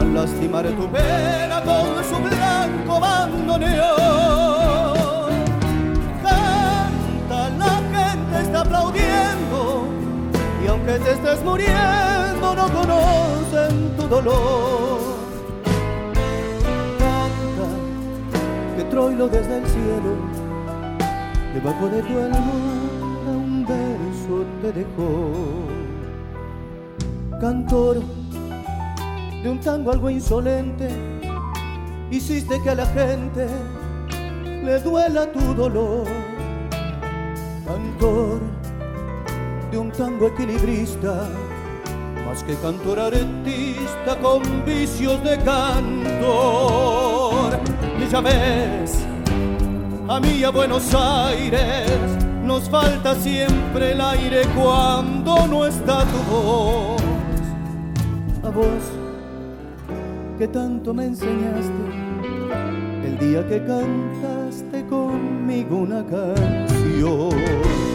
a 0.00 0.04
lastimar 0.04 0.66
tu 0.66 0.90
pena 0.90 1.62
con 1.62 2.04
su 2.04 2.18
blanco 2.20 3.00
bandoneón. 3.00 4.42
está 8.42 8.62
aplaudiendo 8.62 10.01
aunque 10.72 10.98
te 10.98 11.12
estés 11.12 11.44
muriendo 11.44 12.54
no 12.56 12.66
conocen 12.72 13.96
tu 13.96 14.08
dolor. 14.08 15.00
Canta 16.98 17.68
que 18.76 18.84
Troilo 18.84 19.28
desde 19.28 19.58
el 19.58 19.66
cielo, 19.66 20.16
debajo 21.54 21.88
de 21.88 22.02
tu 22.02 22.18
almohada 22.18 22.82
te 24.62 24.72
dejó. 24.72 25.32
Cantor 27.40 28.00
de 29.42 29.50
un 29.50 29.60
tango 29.60 29.90
algo 29.90 30.08
insolente, 30.08 30.88
hiciste 32.10 32.60
que 32.62 32.70
a 32.70 32.74
la 32.76 32.86
gente 32.86 33.46
le 34.64 34.78
duela 34.80 35.30
tu 35.32 35.54
dolor. 35.54 36.06
Cantor 37.66 38.51
de 39.72 39.78
un 39.78 39.90
tango 39.90 40.28
equilibrista, 40.28 41.26
más 42.26 42.44
que 42.44 42.54
cantor 42.56 43.00
artista 43.00 44.18
con 44.20 44.42
vicios 44.66 45.24
de 45.24 45.38
cantor. 45.38 46.28
Y 47.98 48.06
ya 48.10 48.20
ves, 48.20 48.98
a 50.08 50.20
mí 50.20 50.44
a 50.44 50.50
Buenos 50.50 50.94
Aires 50.94 51.90
nos 52.44 52.68
falta 52.68 53.14
siempre 53.14 53.92
el 53.92 54.00
aire 54.02 54.42
cuando 54.54 55.46
no 55.46 55.64
está 55.64 56.04
tu 56.04 56.18
voz. 56.30 57.02
A 58.44 58.50
vos 58.50 58.66
que 60.38 60.48
tanto 60.48 60.92
me 60.92 61.06
enseñaste 61.06 61.72
el 63.06 63.18
día 63.18 63.48
que 63.48 63.64
cantaste 63.64 64.84
conmigo 64.86 65.78
una 65.78 66.04
canción. 66.04 67.91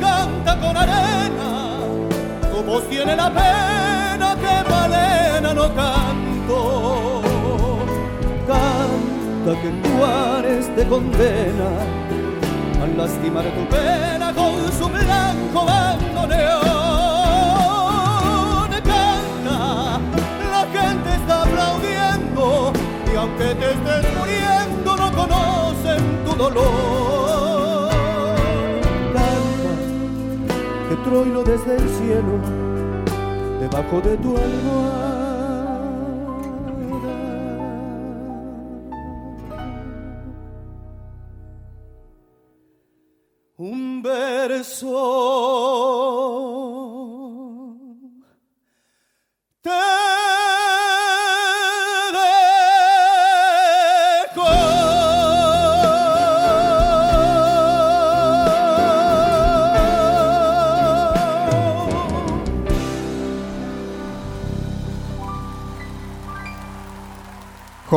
Canta, 0.00 0.58
con 0.58 0.76
arena, 0.76 1.78
tu 2.50 2.62
voz 2.62 2.88
tiene 2.88 3.14
la 3.14 3.28
pena 3.30 4.34
que 4.42 4.70
Malena 4.70 5.54
no 5.54 5.74
canto. 5.74 7.22
Canta 8.46 9.60
que 9.60 9.70
Juárez 9.88 10.74
te 10.74 10.86
condena 10.86 11.70
al 12.82 12.96
lastimar 12.96 13.44
tu 13.44 13.66
pena 13.68 14.32
con 14.32 14.72
su 14.78 14.88
blanco 14.88 15.66
bandoneón. 15.66 16.60
Canta, 18.92 20.00
la 20.50 20.62
gente 20.72 21.08
está 21.14 21.42
aplaudiendo 21.42 22.72
y 23.12 23.16
aunque 23.16 23.54
te 23.54 23.66
estés 23.72 24.04
muriendo 24.18 24.96
no 24.96 25.12
conocen 25.12 26.24
tu 26.24 26.34
dolor. 26.34 27.09
Troilo 31.10 31.42
desde 31.42 31.74
el 31.74 31.88
cielo 31.98 32.38
debajo 33.58 34.00
de 34.00 34.16
tu 34.18 34.36
almohada. 34.36 35.10
Un 43.56 44.02
verso 44.02 45.29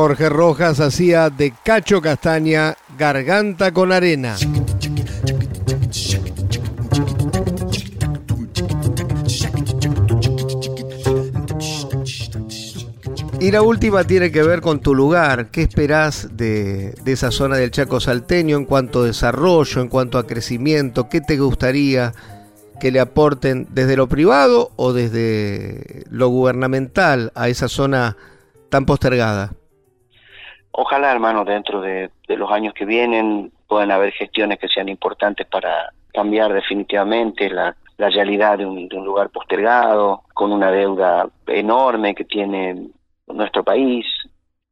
Jorge 0.04 0.28
Rojas 0.28 0.82
hacía 0.82 1.30
de 1.30 1.54
Cacho 1.64 2.02
Castaña 2.02 2.76
Garganta 2.98 3.72
con 3.72 3.94
Arena. 3.94 4.36
Y 13.40 13.50
la 13.50 13.62
última 13.62 14.04
tiene 14.04 14.30
que 14.30 14.44
ver 14.44 14.60
con 14.60 14.82
tu 14.82 14.94
lugar. 14.94 15.52
¿Qué 15.52 15.62
esperás 15.62 16.36
de, 16.36 16.94
de 17.06 17.12
esa 17.14 17.32
zona 17.32 17.56
del 17.56 17.72
Chaco 17.72 18.02
salteño 18.02 18.58
en 18.58 18.66
cuanto 18.66 19.04
a 19.04 19.06
desarrollo, 19.06 19.82
en 19.82 19.88
cuanto 19.88 20.18
a 20.18 20.28
crecimiento? 20.28 21.08
¿Qué 21.08 21.22
te 21.22 21.38
gustaría 21.38 22.12
que 22.82 22.92
le 22.92 23.00
aporten 23.00 23.70
desde 23.72 23.96
lo 23.96 24.10
privado 24.10 24.74
o 24.76 24.92
desde 24.92 26.04
lo 26.10 26.28
gubernamental 26.28 27.32
a 27.36 27.48
esa 27.48 27.70
zona 27.70 28.18
tan 28.70 28.86
postergada? 28.86 29.54
Ojalá, 30.74 31.12
hermano, 31.12 31.46
dentro 31.46 31.82
de, 31.82 32.12
los 32.28 32.52
años 32.52 32.74
que 32.74 32.86
vienen 32.86 33.52
puedan 33.68 33.92
haber 33.92 34.12
gestiones 34.12 34.60
que 34.60 34.68
sean 34.68 34.90
importantes 34.90 35.48
para 35.48 35.92
cambiar 36.14 36.52
definitivamente 36.52 37.50
la, 37.50 37.76
la 37.98 38.10
realidad 38.10 38.58
de 38.58 38.66
un, 38.66 38.88
de 38.88 38.98
un 38.98 39.06
lugar 39.06 39.30
postergado, 39.30 40.24
con 40.34 40.52
una 40.52 40.72
deuda 40.72 41.28
enorme 41.48 42.16
que 42.16 42.26
tiene 42.26 42.90
nuestro 43.28 43.64
país, 43.64 44.06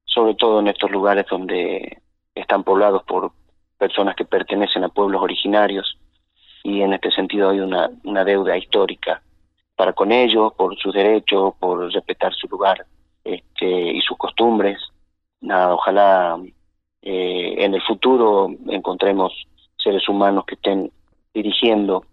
sobre 0.05 0.35
todo 0.35 0.59
en 0.59 0.67
estos 0.67 0.91
lugares 0.91 1.25
donde 1.29 1.99
están 2.35 2.63
poblados 2.63 3.03
por 3.03 3.31
personas 3.77 4.15
que 4.15 4.25
pertenecen 4.25 4.83
a 4.83 4.89
pueblos 4.89 5.21
originarios 5.21 5.97
y 6.63 6.81
en 6.81 6.93
este 6.93 7.11
sentido 7.11 7.49
hay 7.49 7.59
una, 7.59 7.89
una 8.03 8.23
deuda 8.23 8.57
histórica 8.57 9.21
para 9.75 9.93
con 9.93 10.11
ellos, 10.11 10.53
por 10.53 10.77
sus 10.77 10.93
derechos, 10.93 11.55
por 11.59 11.91
respetar 11.91 12.33
su 12.33 12.47
lugar 12.47 12.85
este, 13.23 13.65
y 13.65 14.01
sus 14.01 14.17
costumbres. 14.17 14.77
Nada, 15.41 15.73
ojalá 15.73 16.39
eh, 17.01 17.55
en 17.57 17.73
el 17.73 17.81
futuro 17.81 18.49
encontremos 18.69 19.33
seres 19.77 20.07
humanos 20.07 20.45
que 20.45 20.55
estén 20.55 20.91
dirigiendo 21.33 22.05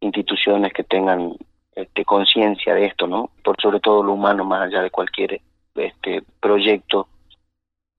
instituciones 0.00 0.72
que 0.72 0.84
tengan 0.84 1.34
este, 1.74 2.04
conciencia 2.04 2.74
de 2.74 2.86
esto, 2.86 3.06
¿no? 3.06 3.30
Por 3.42 3.60
sobre 3.60 3.80
todo 3.80 4.02
lo 4.02 4.12
humano, 4.12 4.44
más 4.44 4.62
allá 4.62 4.82
de 4.82 4.90
cualquier 4.90 5.40
este 5.74 6.22
proyecto 6.40 7.08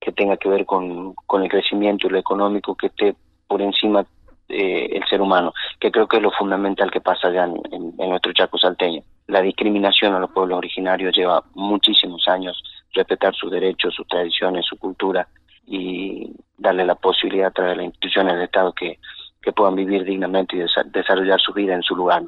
que 0.00 0.12
tenga 0.12 0.36
que 0.36 0.48
ver 0.48 0.64
con, 0.64 1.14
con 1.26 1.42
el 1.42 1.48
crecimiento 1.48 2.06
y 2.06 2.10
lo 2.10 2.18
económico 2.18 2.74
que 2.74 2.86
esté 2.86 3.16
por 3.48 3.60
encima 3.60 4.06
eh, 4.48 4.88
el 4.92 5.04
ser 5.08 5.20
humano, 5.20 5.52
que 5.80 5.90
creo 5.90 6.06
que 6.06 6.18
es 6.18 6.22
lo 6.22 6.30
fundamental 6.30 6.90
que 6.90 7.00
pasa 7.00 7.28
allá 7.28 7.44
en, 7.44 7.60
en, 7.72 7.94
en 7.98 8.08
nuestro 8.08 8.32
Chaco 8.32 8.56
salteño. 8.56 9.02
La 9.26 9.42
discriminación 9.42 10.14
a 10.14 10.20
los 10.20 10.30
pueblos 10.30 10.58
originarios 10.58 11.16
lleva 11.16 11.42
muchísimos 11.54 12.26
años, 12.28 12.62
respetar 12.96 13.34
sus 13.34 13.50
derechos, 13.52 13.94
sus 13.94 14.06
tradiciones, 14.08 14.64
su 14.66 14.76
cultura 14.76 15.28
y 15.66 16.32
darle 16.58 16.84
la 16.84 16.94
posibilidad 16.96 17.48
a 17.48 17.50
través 17.52 17.72
de 17.72 17.76
las 17.76 17.86
instituciones 17.86 18.34
del 18.34 18.42
Estado 18.44 18.72
que, 18.72 18.98
que 19.42 19.52
puedan 19.52 19.74
vivir 19.76 20.04
dignamente 20.04 20.56
y 20.56 20.60
desa- 20.60 20.84
desarrollar 20.90 21.40
su 21.40 21.52
vida 21.52 21.74
en 21.74 21.82
su 21.82 21.94
lugar. 21.94 22.22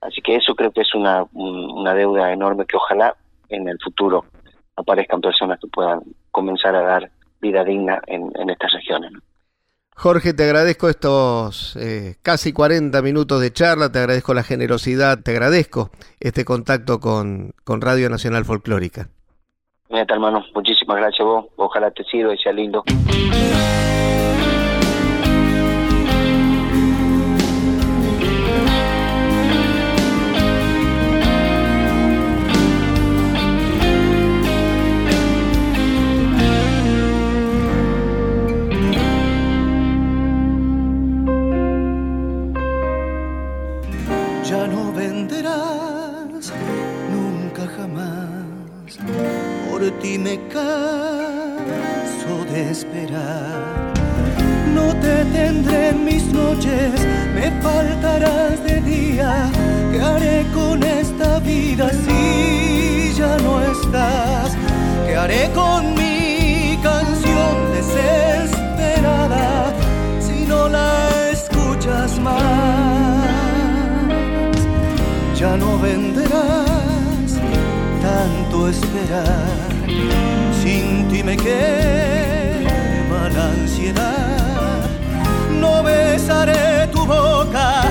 Así 0.00 0.22
que 0.22 0.36
eso 0.36 0.54
creo 0.54 0.70
que 0.72 0.80
es 0.82 0.94
una, 0.94 1.24
un- 1.34 1.70
una 1.72 1.92
deuda 1.94 2.32
enorme 2.32 2.64
que 2.66 2.76
ojalá 2.76 3.14
en 3.48 3.68
el 3.68 3.78
futuro 3.82 4.24
aparezcan 4.76 5.20
personas 5.20 5.58
que 5.60 5.66
puedan 5.68 6.00
comenzar 6.30 6.74
a 6.74 6.82
dar 6.82 7.10
vida 7.40 7.64
digna 7.64 8.00
en, 8.06 8.30
en 8.36 8.50
estas 8.50 8.72
regiones. 8.72 9.12
Jorge, 9.96 10.32
te 10.32 10.44
agradezco 10.44 10.88
estos 10.88 11.76
eh, 11.76 12.14
casi 12.22 12.52
40 12.54 13.02
minutos 13.02 13.40
de 13.42 13.52
charla, 13.52 13.92
te 13.92 13.98
agradezco 13.98 14.32
la 14.32 14.42
generosidad, 14.42 15.18
te 15.22 15.32
agradezco 15.32 15.90
este 16.20 16.44
contacto 16.46 17.00
con, 17.00 17.52
con 17.64 17.82
Radio 17.82 18.08
Nacional 18.08 18.46
Folclórica. 18.46 19.08
Neta, 19.90 20.14
hermano, 20.14 20.44
muchísimas 20.54 20.98
gracias 20.98 21.20
a 21.20 21.24
vos. 21.24 21.46
Ojalá 21.56 21.90
te 21.90 22.04
sirva 22.04 22.32
y 22.32 22.38
sea 22.38 22.52
lindo. 22.52 22.84
Por 49.80 49.90
ti 49.92 50.18
me 50.18 50.36
canso 50.48 52.44
de 52.52 52.70
esperar. 52.70 53.94
No 54.74 54.94
te 54.96 55.24
tendré 55.32 55.88
en 55.88 56.04
mis 56.04 56.26
noches, 56.26 56.92
me 57.34 57.50
faltarás 57.62 58.62
de 58.62 58.82
día. 58.82 59.50
¿Qué 59.90 60.02
haré 60.02 60.44
con 60.52 60.82
esta 60.82 61.38
vida 61.38 61.88
si 62.04 63.14
ya 63.16 63.38
no 63.38 63.62
estás? 63.62 64.54
¿Qué 65.06 65.16
haré 65.16 65.50
con 65.54 65.94
mi 65.94 66.78
canción 66.82 67.72
desesperada 67.72 69.72
si 70.20 70.44
no 70.44 70.68
la 70.68 71.08
escuchas 71.32 72.20
más? 72.20 73.30
ya 75.34 75.56
no 75.56 75.78
venderás 75.78 77.40
tanto 78.02 78.68
esperar. 78.68 79.69
Sin 80.62 81.08
ti 81.08 81.22
me 81.22 81.36
quema 81.36 83.28
la 83.34 83.44
ansiedad. 83.56 84.88
No 85.60 85.82
besaré 85.82 86.88
tu 86.92 87.04
boca 87.06 87.82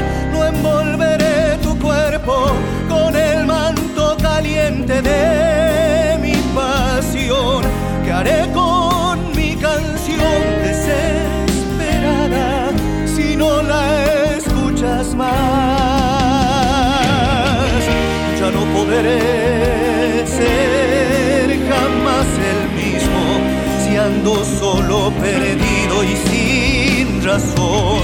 solo, 24.38 25.12
perdido 25.20 26.04
y 26.04 26.16
sin 26.30 27.24
razón. 27.24 28.04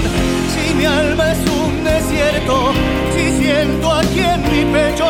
Si 0.52 0.74
mi 0.74 0.84
alma 0.84 1.32
es 1.32 1.38
un 1.48 1.84
desierto, 1.84 2.72
si 3.14 3.42
siento 3.42 3.92
aquí 3.92 4.20
en 4.20 4.42
mi 4.42 4.72
pecho 4.72 5.06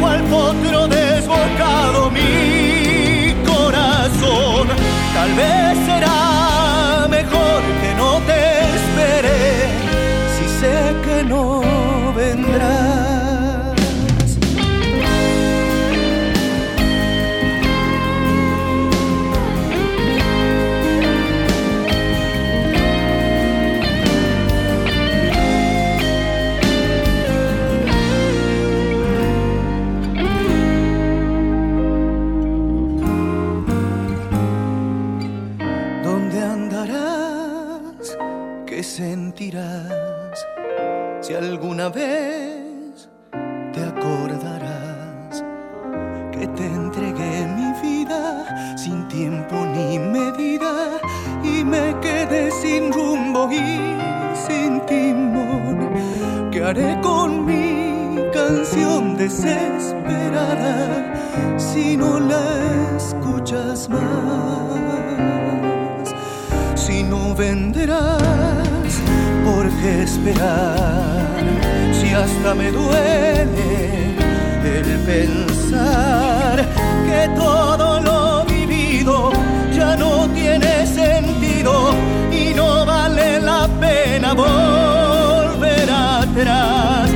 cual 0.00 0.22
potro 0.24 0.88
desbocado 0.88 2.10
mi 2.10 3.34
corazón, 3.46 4.68
tal 5.14 5.32
vez 5.34 5.78
será 5.86 6.27
¿Qué 38.78 38.84
sentirás? 38.84 40.46
Si 41.20 41.34
alguna 41.34 41.88
vez 41.88 43.08
te 43.72 43.82
acordarás 43.82 45.42
que 46.30 46.46
te 46.46 46.64
entregué 46.64 47.44
mi 47.56 47.72
vida 47.82 48.76
sin 48.76 49.08
tiempo 49.08 49.56
ni 49.74 49.98
medida 49.98 51.00
y 51.42 51.64
me 51.64 51.98
quedé 52.00 52.52
sin 52.52 52.92
rumbo 52.92 53.50
y 53.50 53.96
sin 54.46 54.80
timón. 54.86 55.90
¿Qué 56.52 56.62
haré 56.62 57.00
con 57.00 57.46
mi 57.46 58.30
canción 58.32 59.16
desesperada 59.16 60.78
si 61.56 61.96
no 61.96 62.20
la 62.20 62.96
escuchas 62.96 63.88
más? 63.88 64.68
si 66.88 67.02
no 67.02 67.34
vendrás, 67.34 68.67
que 69.82 70.02
esperar. 70.02 71.36
Si 71.92 72.12
hasta 72.12 72.54
me 72.54 72.70
duele 72.70 73.98
el 74.64 74.98
pensar 75.06 76.66
que 77.06 77.28
todo 77.36 78.00
lo 78.00 78.44
vivido 78.44 79.30
ya 79.74 79.96
no 79.96 80.28
tiene 80.28 80.86
sentido 80.86 81.90
y 82.30 82.54
no 82.54 82.84
vale 82.84 83.40
la 83.40 83.68
pena 83.80 84.34
volver 84.34 85.88
atrás. 85.90 87.07